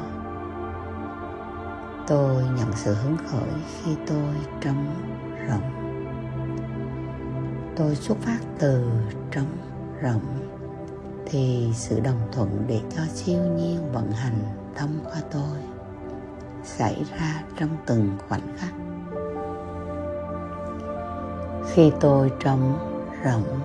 Tôi 2.07 2.43
nhận 2.43 2.73
sự 2.75 2.93
hứng 2.93 3.17
khởi 3.27 3.49
khi 3.83 3.95
tôi 4.07 4.35
trống 4.61 4.95
rỗng 5.49 5.83
tôi 7.75 7.95
xuất 7.95 8.17
phát 8.17 8.39
từ 8.59 8.91
trống 9.31 9.57
rỗng 10.03 10.42
thì 11.33 11.69
sự 11.73 11.99
đồng 11.99 12.19
thuận 12.31 12.65
để 12.67 12.81
cho 12.95 13.01
siêu 13.13 13.39
nhiên 13.43 13.91
vận 13.91 14.11
hành 14.11 14.39
thông 14.75 14.99
qua 15.03 15.21
tôi 15.31 15.57
xảy 16.63 17.05
ra 17.19 17.43
trong 17.59 17.69
từng 17.85 18.17
khoảnh 18.27 18.57
khắc. 18.57 18.73
Khi 21.71 21.91
tôi 21.99 22.31
trống 22.39 22.77
rỗng, 23.25 23.59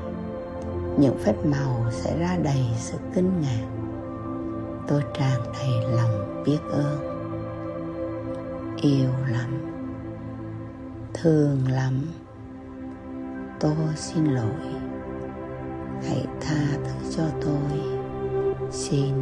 những 0.98 1.18
phép 1.18 1.34
màu 1.44 1.84
sẽ 1.90 2.18
ra 2.18 2.36
đầy 2.42 2.66
sự 2.76 2.98
kinh 3.14 3.40
ngạc. 3.40 3.66
Tôi 4.86 5.02
tràn 5.18 5.40
đầy 5.52 5.92
lòng 5.96 6.42
biết 6.46 6.58
ơn, 6.72 7.18
yêu 8.76 9.10
lắm, 9.28 9.50
thương 11.14 11.68
lắm. 11.70 12.02
Tôi 13.60 13.76
xin 13.96 14.24
lỗi 14.24 14.77
hãy 16.02 16.26
tha 16.40 16.78
thứ 16.84 17.10
cho 17.16 17.24
tôi. 17.42 17.80
Xin 18.70 19.14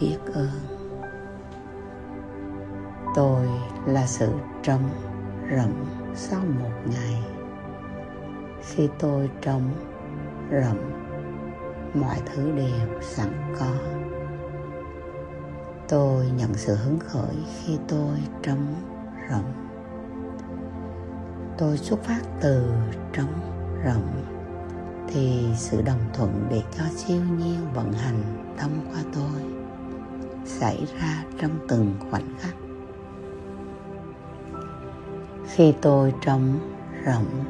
biết 0.00 0.18
ơn. 0.34 0.50
Tôi 3.14 3.46
là 3.86 4.06
sự 4.06 4.28
trống 4.62 4.90
rỗng 5.50 5.86
sau 6.14 6.40
một 6.60 6.72
ngày. 6.86 7.22
Khi 8.62 8.88
tôi 8.98 9.30
trống 9.42 9.70
rỗng, 10.50 10.90
mọi 11.94 12.16
thứ 12.26 12.52
đều 12.56 13.00
sẵn 13.00 13.54
có. 13.60 13.70
Tôi 15.88 16.26
nhận 16.36 16.54
sự 16.54 16.74
hứng 16.74 16.98
khởi 16.98 17.36
khi 17.58 17.78
tôi 17.88 18.18
trống 18.42 18.74
rỗng. 19.30 19.52
Tôi 21.58 21.76
xuất 21.76 22.02
phát 22.02 22.20
từ 22.40 22.72
trống 23.12 23.40
rỗng 23.84 24.33
thì 25.08 25.44
sự 25.56 25.82
đồng 25.82 26.00
thuận 26.12 26.46
để 26.50 26.62
cho 26.78 26.84
siêu 26.96 27.22
nhiên 27.38 27.72
vận 27.74 27.92
hành 27.92 28.22
thông 28.58 28.86
qua 28.90 29.02
tôi 29.12 29.42
xảy 30.44 30.86
ra 31.00 31.24
trong 31.40 31.50
từng 31.68 31.94
khoảnh 32.10 32.34
khắc. 32.38 32.54
Khi 35.46 35.74
tôi 35.82 36.14
trống 36.20 36.58
rỗng, 37.06 37.44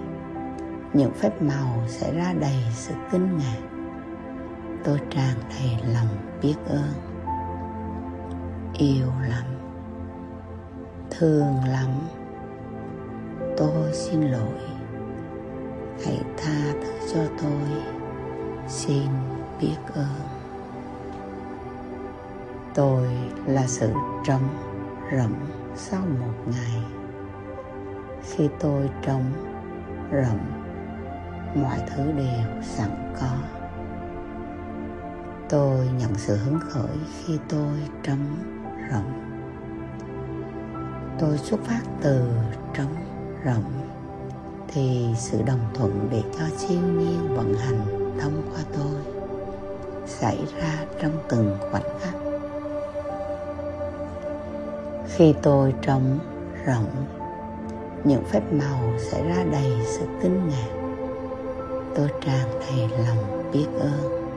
những 0.93 1.13
phép 1.15 1.43
màu 1.43 1.85
sẽ 1.89 2.15
ra 2.15 2.35
đầy 2.41 2.63
sự 2.73 2.95
kinh 3.13 3.39
ngạc. 3.39 3.61
Tôi 4.85 5.01
tràn 5.11 5.37
đầy 5.51 5.93
lòng 5.93 6.09
biết 6.43 6.55
ơn, 6.67 6.93
yêu 8.79 9.07
lắm, 9.29 9.45
thương 11.11 11.65
lắm. 11.69 11.91
Tôi 13.57 13.93
xin 13.93 14.23
lỗi 14.23 14.74
hãy 16.05 16.23
tha 16.37 16.73
thứ 16.83 16.93
cho 17.15 17.21
tôi. 17.43 17.83
Xin 18.69 19.07
biết 19.61 19.77
ơn. 19.95 20.17
Tôi 22.75 23.09
là 23.47 23.67
sự 23.67 23.93
trống 24.25 24.49
rỗng 25.13 25.35
sau 25.77 26.01
một 26.21 26.35
ngày. 26.47 26.83
Khi 28.23 28.49
tôi 28.61 28.91
trống 29.03 29.33
rỗng, 30.13 30.39
mọi 31.55 31.79
thứ 31.87 32.13
đều 32.13 32.63
sẵn 32.63 33.13
có. 33.21 33.37
Tôi 35.49 35.89
nhận 35.99 36.15
sự 36.15 36.37
hứng 36.37 36.59
khởi 36.61 36.97
khi 37.19 37.39
tôi 37.49 37.79
trống 38.03 38.37
rỗng. 38.93 39.13
Tôi 41.19 41.39
xuất 41.39 41.61
phát 41.61 41.83
từ 42.03 42.31
trống 42.75 42.95
rỗng 43.45 43.94
thì 44.75 45.07
sự 45.17 45.43
đồng 45.43 45.61
thuận 45.75 46.09
để 46.11 46.23
cho 46.39 46.45
siêu 46.57 46.81
nhiên 46.81 47.37
vận 47.37 47.55
hành 47.55 47.81
thông 48.21 48.43
qua 48.53 48.63
tôi 48.77 49.15
xảy 50.07 50.39
ra 50.57 50.85
trong 51.01 51.13
từng 51.29 51.59
khoảnh 51.71 51.99
khắc. 52.01 52.15
Khi 55.09 55.35
tôi 55.43 55.75
trống 55.83 56.19
rỗng, 56.67 57.07
những 58.05 58.25
phép 58.25 58.43
màu 58.53 58.93
sẽ 58.99 59.25
ra 59.29 59.45
đầy 59.53 59.73
sự 59.87 60.07
kinh 60.23 60.49
ngạc. 60.49 60.75
Tôi 61.95 62.09
tràn 62.25 62.49
đầy 62.61 62.89
lòng 63.07 63.51
biết 63.53 63.67
ơn, 63.81 64.29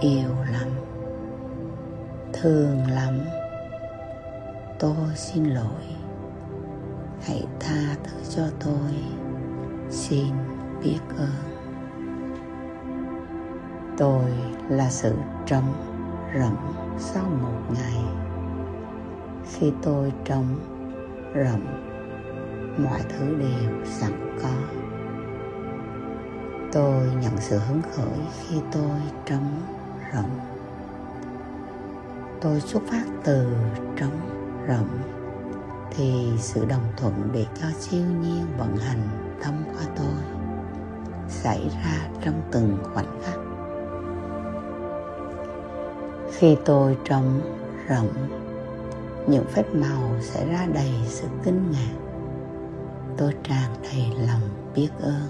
yêu 0.00 0.30
lắm, 0.52 0.68
thương 2.32 2.90
lắm. 2.90 3.20
Tôi 4.78 4.96
xin 5.16 5.44
lỗi 5.44 6.05
hãy 7.26 7.46
tha 7.60 7.96
thứ 8.04 8.16
cho 8.30 8.42
tôi. 8.64 8.94
Xin 9.90 10.26
biết 10.82 10.98
ơn. 11.18 11.30
Tôi 13.98 14.24
là 14.68 14.90
sự 14.90 15.14
trống 15.46 15.72
rỗng 16.34 16.56
sau 16.98 17.24
một 17.24 17.74
ngày. 17.74 18.04
Khi 19.52 19.72
tôi 19.82 20.12
trống 20.24 20.56
rỗng, 21.34 21.66
mọi 22.84 23.00
thứ 23.08 23.38
đều 23.38 23.84
sẵn 23.84 24.38
có. 24.42 24.50
Tôi 26.72 27.06
nhận 27.22 27.32
sự 27.38 27.58
hứng 27.58 27.82
khởi 27.82 28.18
khi 28.42 28.56
tôi 28.72 29.00
trống 29.26 29.62
rỗng. 30.14 30.40
Tôi 32.40 32.60
xuất 32.60 32.82
phát 32.90 33.04
từ 33.24 33.56
trống 33.96 34.20
rỗng 34.68 35.15
thì 35.96 36.32
sự 36.38 36.64
đồng 36.64 36.92
thuận 36.96 37.28
để 37.32 37.46
cho 37.60 37.66
siêu 37.78 38.04
nhiên 38.20 38.46
vận 38.58 38.76
hành 38.76 39.08
thông 39.42 39.62
qua 39.72 39.82
tôi 39.96 40.14
xảy 41.28 41.68
ra 41.68 42.08
trong 42.20 42.42
từng 42.52 42.78
khoảnh 42.94 43.20
khắc. 43.22 43.38
Khi 46.32 46.56
tôi 46.64 46.98
trống 47.04 47.40
rỗng, 47.88 48.28
những 49.26 49.44
phép 49.44 49.74
màu 49.74 50.10
sẽ 50.20 50.46
ra 50.46 50.66
đầy 50.74 50.92
sự 51.06 51.26
kinh 51.44 51.70
ngạc. 51.70 51.96
Tôi 53.16 53.34
tràn 53.42 53.70
đầy 53.82 54.12
lòng 54.26 54.42
biết 54.74 54.88
ơn, 55.00 55.28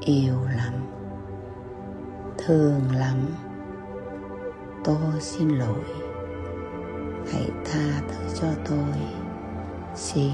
yêu 0.00 0.34
lắm, 0.56 0.72
thương 2.38 2.80
lắm. 2.98 3.16
Tôi 4.84 5.20
xin 5.20 5.48
lỗi 5.48 6.09
hãy 7.32 7.50
tha 7.64 8.00
thứ 8.08 8.34
cho 8.40 8.48
tôi. 8.68 9.00
Xin 9.94 10.32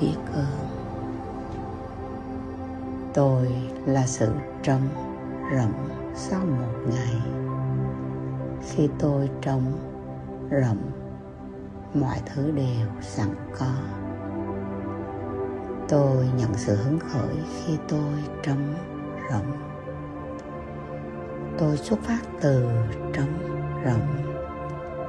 biết 0.00 0.16
ơn. 0.34 0.68
Tôi 3.14 3.48
là 3.86 4.06
sự 4.06 4.32
trống 4.62 4.88
rỗng 5.56 5.88
sau 6.14 6.40
một 6.40 6.90
ngày. 6.90 7.16
Khi 8.70 8.88
tôi 8.98 9.30
trống 9.42 9.78
rỗng 10.50 10.90
mọi 11.94 12.18
thứ 12.26 12.50
đều 12.50 12.86
sẵn 13.00 13.28
có. 13.58 13.72
Tôi 15.88 16.28
nhận 16.38 16.54
sự 16.54 16.76
hứng 16.76 16.98
khởi 16.98 17.36
khi 17.56 17.76
tôi 17.88 18.14
trống 18.42 18.74
rỗng 19.30 19.72
tôi 21.58 21.76
xuất 21.76 21.98
phát 22.02 22.18
từ 22.40 22.66
trống 23.12 23.38
rỗng 23.84 24.31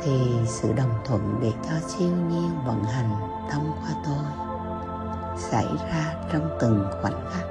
thì 0.04 0.32
sự 0.46 0.74
đồng 0.74 0.94
thuận 1.06 1.40
để 1.42 1.52
cho 1.64 1.88
siêu 1.88 2.10
nhiên 2.30 2.50
vận 2.66 2.84
hành 2.84 3.10
thông 3.52 3.72
qua 3.82 3.92
tôi 4.06 4.26
xảy 5.38 5.68
ra 5.92 6.14
trong 6.34 6.58
từng 6.60 6.86
khoảnh 7.02 7.26
khắc. 7.32 7.46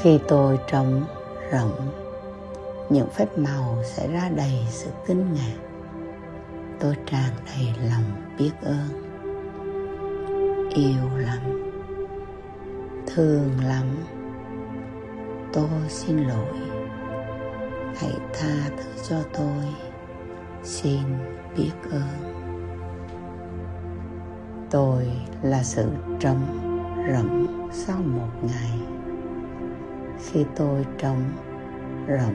Khi 0.00 0.18
tôi 0.28 0.58
trống 0.70 1.04
rỗng, 1.52 1.90
những 2.88 3.08
phép 3.10 3.38
màu 3.38 3.82
sẽ 3.84 4.08
ra 4.08 4.28
đầy 4.36 4.66
sự 4.70 4.90
kinh 5.06 5.34
ngạc. 5.34 5.58
Tôi 6.80 6.96
tràn 7.06 7.30
đầy 7.46 7.74
lòng 7.90 8.36
biết 8.38 8.50
ơn, 8.62 8.88
yêu 10.74 11.18
lắm, 11.18 11.72
thương 13.06 13.50
lắm. 13.64 13.84
Tôi 15.52 15.88
xin 15.88 16.18
lỗi 16.18 16.67
hãy 17.98 18.12
tha 18.32 18.70
thứ 18.76 19.02
cho 19.08 19.16
tôi. 19.32 19.64
Xin 20.62 21.00
biết 21.56 21.70
ơn. 21.90 22.34
Tôi 24.70 25.12
là 25.42 25.62
sự 25.62 25.90
trống 26.20 26.42
rỗng 27.12 27.68
sau 27.72 27.96
một 27.96 28.28
ngày. 28.42 28.80
Khi 30.18 30.44
tôi 30.56 30.86
trống 30.98 31.22
rỗng 32.08 32.34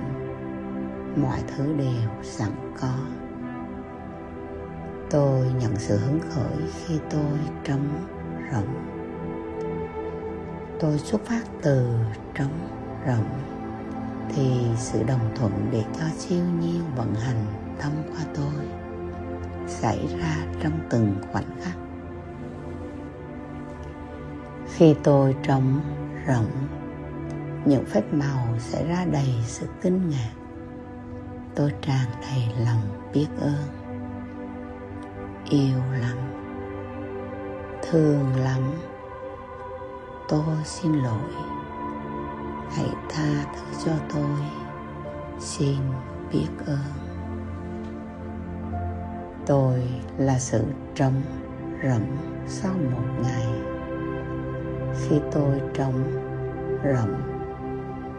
mọi 1.16 1.40
thứ 1.48 1.74
đều 1.78 2.10
sẵn 2.24 2.52
có. 2.82 2.94
Tôi 5.10 5.46
nhận 5.60 5.76
sự 5.76 5.98
hứng 5.98 6.20
khởi 6.30 6.68
khi 6.74 7.00
tôi 7.10 7.40
trống 7.64 7.88
rỗng 8.52 8.94
tôi 10.80 10.98
xuất 10.98 11.26
phát 11.26 11.44
từ 11.62 11.88
trống 12.36 12.70
rỗng 13.08 13.53
thì 14.36 14.62
sự 14.78 15.04
đồng 15.04 15.32
thuận 15.36 15.68
để 15.72 15.84
cho 16.00 16.06
siêu 16.18 16.44
nhiên 16.60 16.82
vận 16.96 17.16
hành 17.16 17.46
thông 17.80 18.04
qua 18.12 18.26
tôi 18.36 18.66
xảy 19.68 20.08
ra 20.20 20.36
trong 20.64 20.80
từng 20.90 21.16
khoảnh 21.32 21.60
khắc. 21.62 21.78
Khi 24.68 24.96
tôi 25.04 25.36
trống 25.44 25.80
rỗng, 26.28 26.52
những 27.66 27.86
phép 27.86 28.14
màu 28.14 28.48
sẽ 28.60 28.88
ra 28.88 29.06
đầy 29.12 29.36
sự 29.46 29.68
kinh 29.82 30.10
ngạc. 30.10 30.32
Tôi 31.56 31.72
tràn 31.82 32.08
đầy 32.22 32.66
lòng 32.66 33.12
biết 33.14 33.28
ơn, 33.40 33.68
yêu 35.50 35.78
lắm, 36.02 36.18
thương 37.82 38.36
lắm. 38.36 38.62
Tôi 40.30 40.56
xin 40.66 40.94
lỗi 40.94 41.63
hãy 42.76 42.90
tha 43.10 43.46
thứ 43.56 43.84
cho 43.86 43.92
tôi. 44.14 44.38
Xin 45.40 45.78
biết 46.32 46.48
ơn. 46.66 46.78
Tôi 49.46 49.84
là 50.18 50.40
sự 50.40 50.64
trống 50.96 51.22
rỗng 51.84 52.18
sau 52.48 52.74
một 52.92 53.04
ngày. 53.24 53.48
Khi 55.00 55.20
tôi 55.32 55.62
trống 55.74 56.04
rỗng, 56.84 57.22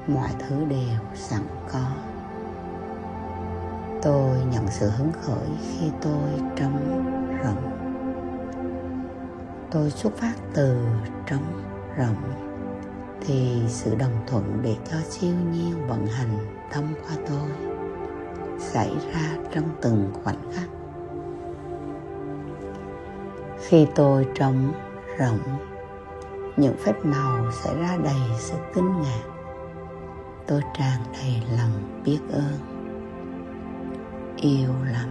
mọi 0.06 0.30
thứ 0.38 0.64
đều 0.64 0.98
sẵn 1.14 1.42
có. 1.72 1.86
Tôi 4.02 4.38
nhận 4.52 4.66
sự 4.70 4.88
hứng 4.88 5.12
khởi 5.12 5.48
khi 5.60 5.90
tôi 6.02 6.30
trống 6.56 7.04
rỗng. 7.44 7.70
Tôi 9.70 9.90
xuất 9.90 10.16
phát 10.16 10.34
từ 10.54 10.86
trống 11.26 11.62
rỗng 11.98 12.43
thì 13.26 13.62
sự 13.68 13.94
đồng 13.94 14.24
thuận 14.26 14.58
để 14.62 14.76
cho 14.90 14.96
siêu 15.08 15.34
nhiên 15.52 15.86
vận 15.88 16.06
hành 16.06 16.38
thông 16.72 16.94
qua 17.02 17.16
tôi 17.28 17.48
xảy 18.58 18.92
ra 19.12 19.36
trong 19.54 19.64
từng 19.82 20.10
khoảnh 20.24 20.52
khắc. 20.52 20.68
Khi 23.58 23.86
tôi 23.94 24.26
trống 24.34 24.72
rỗng, 25.18 25.58
những 26.56 26.76
phép 26.84 27.04
màu 27.04 27.52
sẽ 27.52 27.74
ra 27.74 27.96
đầy 28.04 28.20
sự 28.38 28.54
kinh 28.74 29.02
ngạc. 29.02 29.22
Tôi 30.46 30.62
tràn 30.78 31.00
đầy 31.12 31.42
lòng 31.56 32.02
biết 32.04 32.18
ơn, 32.32 32.58
yêu 34.36 34.70
lắm, 34.92 35.08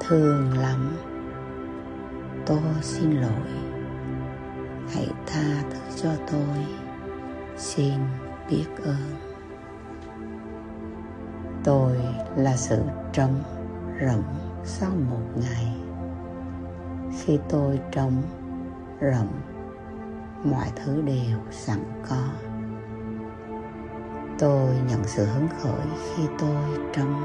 thương 0.00 0.58
lắm. 0.58 0.96
Tôi 2.46 2.58
xin 2.82 3.10
lỗi 3.10 3.69
hãy 4.94 5.08
tha 5.26 5.62
thứ 5.70 5.80
cho 5.96 6.10
tôi. 6.30 6.66
Xin 7.56 7.94
biết 8.50 8.66
ơn. 8.84 9.16
Tôi 11.64 11.96
là 12.36 12.56
sự 12.56 12.82
trống 13.12 13.42
rỗng 14.00 14.24
sau 14.64 14.90
một 15.10 15.22
ngày. 15.36 15.76
Khi 17.18 17.38
tôi 17.48 17.80
trống 17.92 18.22
rỗng, 19.00 19.32
mọi 20.44 20.66
thứ 20.76 21.02
đều 21.02 21.38
sẵn 21.50 21.78
có. 22.08 22.28
Tôi 24.38 24.68
nhận 24.88 25.04
sự 25.04 25.24
hứng 25.24 25.48
khởi 25.62 25.86
khi 25.98 26.22
tôi 26.38 26.64
trống 26.92 27.22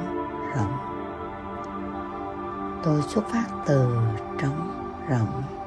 rỗng. 0.55 0.77
Tôi 2.83 3.01
xuất 3.01 3.27
phát 3.27 3.45
từ 3.65 3.97
trống 4.41 4.71
rỗng 5.09 5.64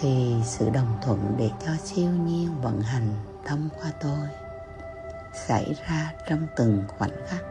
thì 0.00 0.34
sự 0.44 0.70
đồng 0.70 0.98
thuận 1.02 1.34
để 1.38 1.50
cho 1.66 1.72
siêu 1.84 2.10
nhiên 2.10 2.48
vận 2.62 2.80
hành 2.80 3.08
thông 3.44 3.68
qua 3.80 3.92
tôi 4.00 4.28
xảy 5.34 5.74
ra 5.88 6.12
trong 6.28 6.46
từng 6.56 6.84
khoảnh 6.88 7.26
khắc. 7.26 7.44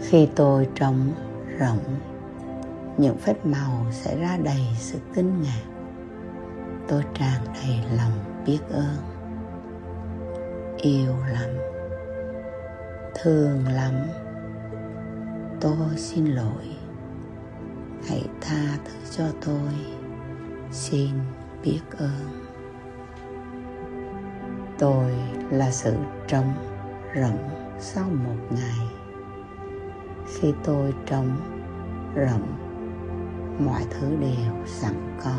Khi 0.00 0.28
tôi 0.36 0.68
trống 0.74 1.12
rỗng, 1.60 2.00
những 2.98 3.16
phép 3.18 3.46
màu 3.46 3.86
sẽ 3.92 4.16
ra 4.16 4.36
đầy 4.44 4.66
sự 4.78 4.98
kinh 5.14 5.42
ngạc. 5.42 5.62
Tôi 6.88 7.04
tràn 7.14 7.40
đầy 7.54 7.80
lòng 7.96 8.42
biết 8.46 8.58
ơn, 8.70 8.96
yêu 10.76 11.16
lắm, 11.32 11.50
thương 13.14 13.66
lắm. 13.68 13.94
Tôi 15.60 15.96
xin 15.96 16.26
lỗi 16.26 16.83
hãy 18.08 18.24
tha 18.40 18.78
thứ 18.84 18.94
cho 19.10 19.24
tôi. 19.46 19.72
Xin 20.70 21.10
biết 21.62 21.80
ơn. 21.98 22.44
Tôi 24.78 25.12
là 25.50 25.70
sự 25.70 25.94
trống 26.28 26.54
rỗng 27.14 27.48
sau 27.80 28.04
một 28.04 28.36
ngày. 28.50 28.88
Khi 30.26 30.52
tôi 30.64 30.94
trống 31.06 31.36
rỗng, 32.16 32.46
mọi 33.66 33.82
thứ 33.90 34.16
đều 34.20 34.66
sẵn 34.66 35.18
có. 35.24 35.36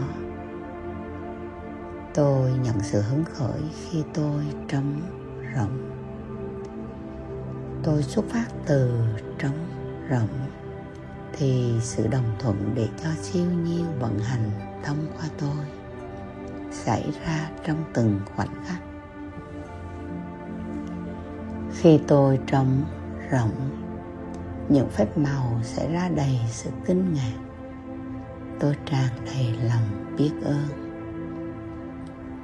Tôi 2.13 2.51
nhận 2.63 2.79
sự 2.81 3.01
hứng 3.01 3.23
khởi 3.23 3.61
khi 3.73 4.03
tôi 4.13 4.43
trống 4.67 5.01
rỗng. 5.55 5.91
Tôi 7.83 8.03
xuất 8.03 8.25
phát 8.29 8.45
từ 8.65 8.91
trống 9.39 9.67
rỗng 10.09 10.29
thì 11.37 11.73
sự 11.81 12.07
đồng 12.07 12.35
thuận 12.39 12.71
để 12.75 12.87
cho 13.03 13.09
siêu 13.21 13.45
nhiên 13.45 13.99
vận 13.99 14.19
hành 14.19 14.51
thông 14.83 15.07
qua 15.17 15.25
tôi 15.39 15.65
xảy 16.71 17.11
ra 17.25 17.49
trong 17.65 17.83
từng 17.93 18.19
khoảnh 18.35 18.63
khắc. 18.65 18.81
Khi 21.73 21.99
tôi 22.07 22.39
trống 22.47 22.83
rỗng, 23.31 23.69
những 24.69 24.89
phép 24.89 25.17
màu 25.17 25.59
sẽ 25.63 25.91
ra 25.91 26.09
đầy 26.15 26.39
sự 26.47 26.69
kinh 26.85 27.13
ngạc. 27.13 27.37
Tôi 28.59 28.75
tràn 28.85 29.09
đầy 29.25 29.55
lòng 29.63 30.15
biết 30.17 30.31
ơn, 30.43 30.67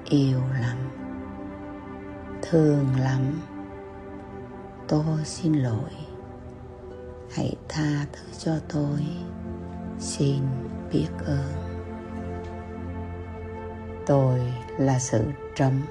yêu 0.06 0.40
lắm, 0.62 0.78
thương 2.42 2.86
lắm. 3.00 3.22
Tôi 4.88 5.26
xin 5.26 5.54
lỗi 5.54 5.92
hãy 7.34 7.56
tha 7.70 8.06
thứ 8.14 8.24
cho 8.38 8.52
tôi. 8.74 9.06
Xin 10.00 10.44
biết 10.92 11.08
ơn. 11.26 11.54
Tôi 14.06 14.40
là 14.78 15.00
sự 15.00 15.24
trống 15.56 15.82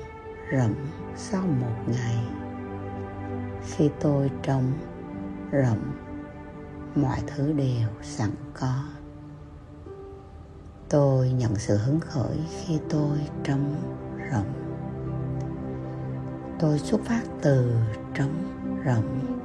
rỗng 0.52 0.74
sau 1.16 1.42
một 1.42 1.76
ngày. 1.86 2.16
Khi 3.66 3.90
tôi 4.00 4.30
trống 4.42 4.72
rỗng 5.52 5.92
mọi 6.94 7.18
thứ 7.26 7.52
đều 7.52 7.88
sẵn 8.02 8.30
có. 8.54 8.84
Tôi 10.88 11.30
nhận 11.30 11.56
sự 11.56 11.76
hứng 11.76 12.00
khởi 12.00 12.38
khi 12.48 12.78
tôi 12.90 13.18
trống 13.44 13.76
rỗng 14.32 14.70
tôi 16.60 16.78
xuất 16.78 17.00
phát 17.04 17.22
từ 17.42 17.74
trống 18.14 18.34
rỗng 18.86 19.39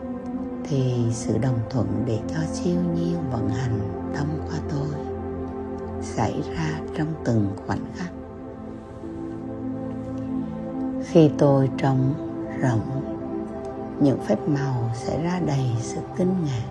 thì 0.68 1.06
sự 1.12 1.38
đồng 1.38 1.60
thuận 1.70 2.04
để 2.06 2.20
cho 2.28 2.40
siêu 2.54 2.82
nhiên 2.96 3.18
vận 3.32 3.50
hành 3.50 3.80
thông 4.16 4.40
qua 4.48 4.60
tôi 4.72 4.88
xảy 6.02 6.42
ra 6.56 6.80
trong 6.98 7.14
từng 7.26 7.50
khoảnh 7.68 7.86
khắc. 7.96 8.12
Khi 11.04 11.32
tôi 11.38 11.70
trống 11.78 12.14
rỗng, 12.62 13.04
những 14.00 14.20
phép 14.28 14.48
màu 14.48 14.92
sẽ 14.96 15.24
ra 15.24 15.40
đầy 15.46 15.72
sự 15.80 16.02
kinh 16.18 16.36
ngạc. 16.46 16.70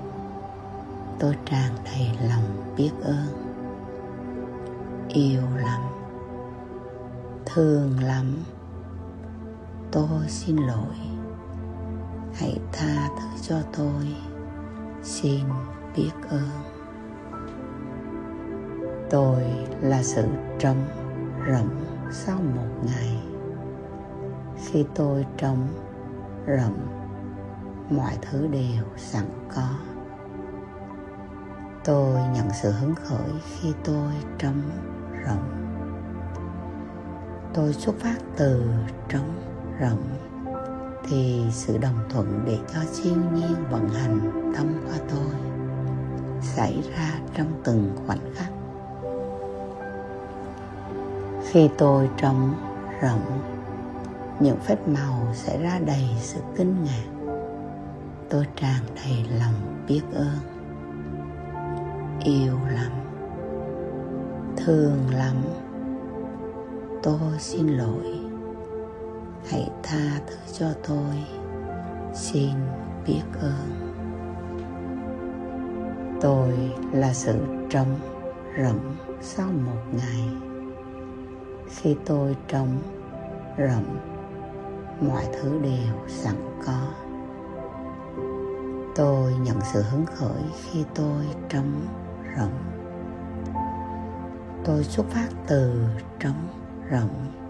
Tôi 1.19 1.37
tràn 1.51 1.73
đầy 1.85 2.11
lòng 2.29 2.75
biết 2.77 2.91
ơn, 3.03 3.27
yêu 5.09 5.43
lắm, 5.57 5.81
thương 7.47 7.99
lắm. 8.03 8.37
Tôi 9.93 10.29
xin 10.29 10.57
lỗi 10.57 11.14
hãy 12.35 12.59
tha 12.73 13.09
thứ 13.19 13.39
cho 13.43 13.57
tôi. 13.77 14.17
Xin 15.03 15.45
biết 15.97 16.11
ơn. 16.29 16.49
Tôi 19.11 19.43
là 19.81 20.03
sự 20.03 20.27
trống 20.59 20.87
rỗng 21.49 21.85
sau 22.11 22.37
một 22.37 22.87
ngày. 22.87 23.23
Khi 24.65 24.85
tôi 24.95 25.27
trống 25.37 25.69
rỗng 26.47 26.79
mọi 27.91 28.19
thứ 28.23 28.47
đều 28.47 28.85
sẵn 28.97 29.25
có. 29.55 29.69
Tôi 31.85 32.21
nhận 32.35 32.49
sự 32.63 32.71
hứng 32.71 32.95
khởi 32.95 33.31
khi 33.43 33.73
tôi 33.85 34.13
trống 34.39 34.63
rỗng 35.27 35.65
tôi 37.55 37.73
xuất 37.73 37.95
phát 37.99 38.17
từ 38.37 38.65
trống 39.09 39.35
rỗng 39.81 40.24
thì 41.09 41.43
sự 41.51 41.79
đồng 41.79 41.99
thuận 42.09 42.43
để 42.47 42.59
cho 42.75 42.81
siêu 42.93 43.15
nhiên 43.35 43.55
vận 43.71 43.89
hành 43.89 44.21
thông 44.57 44.75
qua 44.87 44.99
tôi 45.11 45.35
xảy 46.43 46.83
ra 46.97 47.13
trong 47.37 47.47
từng 47.65 47.97
khoảnh 48.07 48.35
khắc. 48.35 48.51
Khi 51.51 51.69
tôi 51.79 52.11
trống 52.17 52.55
rỗng, 53.03 53.41
những 54.41 54.57
phép 54.57 54.89
màu 54.89 55.27
sẽ 55.35 55.59
ra 55.63 55.79
đầy 55.87 56.05
sự 56.21 56.41
kinh 56.57 56.85
ngạc. 56.85 57.33
Tôi 58.31 58.47
tràn 58.57 58.83
đầy 58.97 59.27
lòng 59.39 59.85
biết 59.89 60.03
ơn, 60.15 60.39
yêu 62.25 62.59
lắm, 62.73 62.93
thương 64.57 64.99
lắm. 65.11 65.37
Tôi 67.03 67.39
xin 67.39 67.69
lỗi 67.69 68.24
hãy 69.51 69.71
tha 69.83 70.21
thứ 70.27 70.37
cho 70.53 70.67
tôi. 70.89 71.25
Xin 72.15 72.51
biết 73.07 73.23
ơn. 73.41 73.85
Tôi 76.21 76.73
là 76.93 77.13
sự 77.13 77.35
trống 77.71 77.99
rỗng 78.59 78.97
sau 79.21 79.47
một 79.47 79.83
ngày. 79.93 80.29
Khi 81.69 81.97
tôi 82.07 82.37
trống 82.49 82.79
rỗng, 83.59 83.99
mọi 85.01 85.25
thứ 85.33 85.59
đều 85.63 86.09
sẵn 86.09 86.35
có. 86.67 86.89
Tôi 88.95 89.35
nhận 89.35 89.59
sự 89.73 89.83
hứng 89.83 90.07
khởi 90.07 90.43
khi 90.63 90.85
tôi 90.95 91.27
trống 91.49 91.87
rỗng. 92.39 92.59
Tôi 94.65 94.85
xuất 94.85 95.07
phát 95.11 95.29
từ 95.47 95.85
trống 96.21 96.49
rỗng 96.91 97.44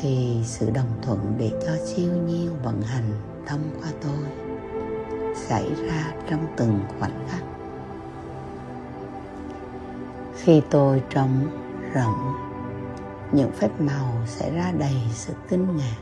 thì 0.00 0.40
sự 0.44 0.70
đồng 0.70 0.98
thuận 1.02 1.34
để 1.38 1.50
cho 1.66 1.72
siêu 1.84 2.12
nhiên 2.26 2.50
vận 2.62 2.82
hành 2.82 3.12
thông 3.46 3.60
qua 3.80 3.88
tôi 4.02 4.26
xảy 5.34 5.74
ra 5.74 6.12
trong 6.30 6.46
từng 6.56 6.80
khoảnh 6.98 7.26
khắc. 7.28 7.42
Khi 10.36 10.62
tôi 10.70 11.02
trống 11.10 11.46
rộng, 11.94 12.34
những 13.32 13.52
phép 13.52 13.80
màu 13.80 14.12
sẽ 14.26 14.50
ra 14.50 14.72
đầy 14.78 14.96
sự 15.12 15.34
kinh 15.48 15.76
ngạc. 15.76 15.96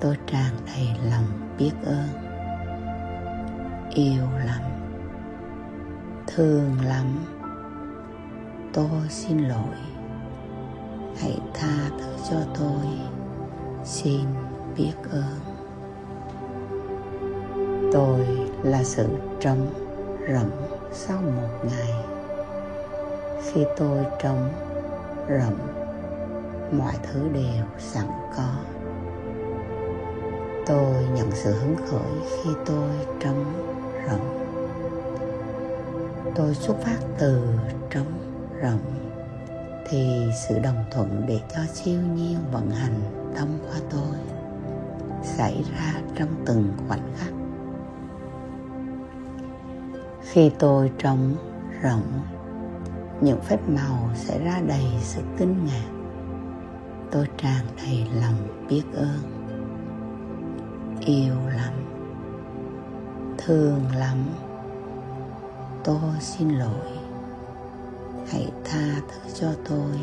Tôi 0.00 0.16
tràn 0.26 0.54
đầy 0.66 0.88
lòng 1.10 1.56
biết 1.58 1.72
ơn, 1.84 2.08
yêu 3.94 4.24
lắm, 4.46 4.62
thương 6.26 6.80
lắm. 6.84 7.06
Tôi 8.72 9.08
xin 9.08 9.38
lỗi 9.38 9.93
hãy 11.16 11.38
tha 11.54 11.90
thứ 11.98 12.06
cho 12.30 12.36
tôi. 12.58 12.86
Xin 13.84 14.20
biết 14.76 14.92
ơn. 15.10 15.40
Tôi 17.92 18.26
là 18.62 18.84
sự 18.84 19.06
trống 19.40 19.70
rỗng 20.28 20.50
sau 20.92 21.18
một 21.22 21.68
ngày. 21.70 21.94
Khi 23.42 23.64
tôi 23.76 24.04
trống 24.22 24.50
rỗng, 25.28 25.58
mọi 26.72 26.94
thứ 27.02 27.28
đều 27.34 27.64
sẵn 27.78 28.06
có. 28.36 28.48
Tôi 30.66 30.94
nhận 31.14 31.30
sự 31.32 31.52
hứng 31.52 31.76
khởi 31.76 32.20
khi 32.22 32.50
tôi 32.66 32.90
trống 33.20 33.44
rỗng. 34.10 34.44
Tôi 36.34 36.54
xuất 36.54 36.74
phát 36.82 36.98
từ 37.18 37.42
trống 37.90 38.12
rỗng 38.62 39.03
thì 39.88 40.30
sự 40.34 40.58
đồng 40.58 40.84
thuận 40.90 41.24
để 41.26 41.40
cho 41.54 41.60
siêu 41.72 42.00
nhiên 42.14 42.38
vận 42.52 42.70
hành 42.70 43.00
thông 43.36 43.58
qua 43.68 43.76
tôi 43.90 44.18
xảy 45.22 45.64
ra 45.72 45.94
trong 46.14 46.28
từng 46.46 46.72
khoảnh 46.88 47.12
khắc. 47.16 47.32
Khi 50.22 50.50
tôi 50.58 50.90
trống 50.98 51.34
rỗng, 51.82 52.20
những 53.20 53.40
phép 53.40 53.68
màu 53.68 54.10
sẽ 54.14 54.38
ra 54.38 54.60
đầy 54.66 54.84
sự 55.00 55.22
kinh 55.38 55.66
ngạc. 55.66 55.90
Tôi 57.10 57.26
tràn 57.38 57.66
đầy 57.76 58.06
lòng 58.20 58.66
biết 58.68 58.82
ơn, 58.94 59.18
yêu 61.00 61.34
lắm, 61.56 61.72
thương 63.38 63.80
lắm. 63.96 64.18
Tôi 65.84 66.00
xin 66.20 66.48
lỗi 66.48 67.03
hãy 68.28 68.52
tha 68.64 69.00
thứ 69.08 69.30
cho 69.34 69.48
tôi. 69.68 70.00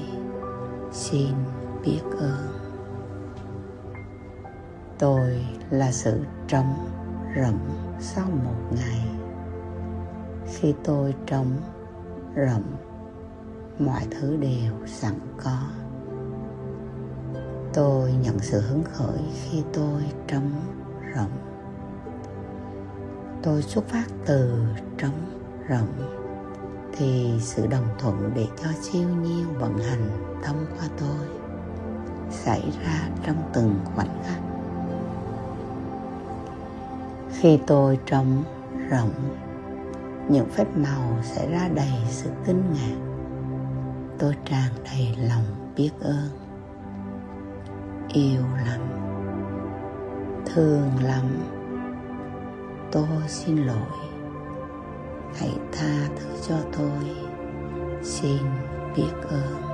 Xin 0.92 1.34
biết 1.86 2.02
ơn. 2.20 2.48
Tôi 5.00 5.46
là 5.70 5.92
sự 5.92 6.20
trống 6.48 6.90
rỗng 7.36 7.60
sau 8.00 8.26
một 8.44 8.76
ngày. 8.78 9.08
Khi 10.48 10.74
tôi 10.84 11.16
trống 11.26 11.52
rỗng, 12.36 12.76
mọi 13.80 14.08
thứ 14.12 14.38
đều 14.38 14.74
sẵn 14.86 15.14
có. 15.44 15.58
Tôi 17.74 18.14
nhận 18.14 18.40
sự 18.40 18.62
hứng 18.62 18.84
khởi 18.84 19.20
khi 19.34 19.64
tôi 19.74 20.04
trống 20.28 20.52
rỗng. 21.16 21.32
Tôi 23.44 23.62
xuất 23.62 23.88
phát 23.88 24.06
từ 24.26 24.64
trống 24.98 25.42
rỗng 25.70 26.21
thì 27.02 27.32
sự 27.40 27.68
đồng 27.68 27.88
thuận 28.00 28.32
để 28.36 28.48
cho 28.64 28.70
siêu 28.82 29.10
nhiên 29.10 29.46
vận 29.60 29.78
hành, 29.78 30.10
thông 30.44 30.66
qua 30.78 30.88
tôi 31.00 31.28
xảy 32.30 32.62
ra 32.84 33.10
trong 33.26 33.36
từng 33.54 33.80
khoảnh 33.96 34.24
khắc. 34.24 34.42
Khi 37.32 37.60
tôi 37.68 38.00
trống 38.06 38.44
rỗng, 38.92 39.12
những 40.30 40.50
phép 40.50 40.78
màu 40.78 41.18
sẽ 41.24 41.52
ra 41.52 41.70
đầy 41.76 41.94
sự 42.10 42.30
kinh 42.46 42.64
ngạc. 42.74 42.98
Tôi 44.20 44.36
tràn 44.46 44.74
đầy 44.84 45.16
lòng 45.30 45.74
biết 45.76 45.92
ơn, 46.02 46.30
yêu 48.14 48.42
lắm, 48.66 48.82
thương 50.46 50.90
lắm. 51.04 51.26
Tôi 52.92 53.08
xin 53.28 53.58
lỗi 53.58 54.11
hãy 55.36 55.52
tha 55.72 56.08
thứ 56.16 56.30
cho 56.48 56.56
tôi. 56.78 57.16
Xin 58.04 58.38
biết 58.98 59.12
ơn. 59.30 59.71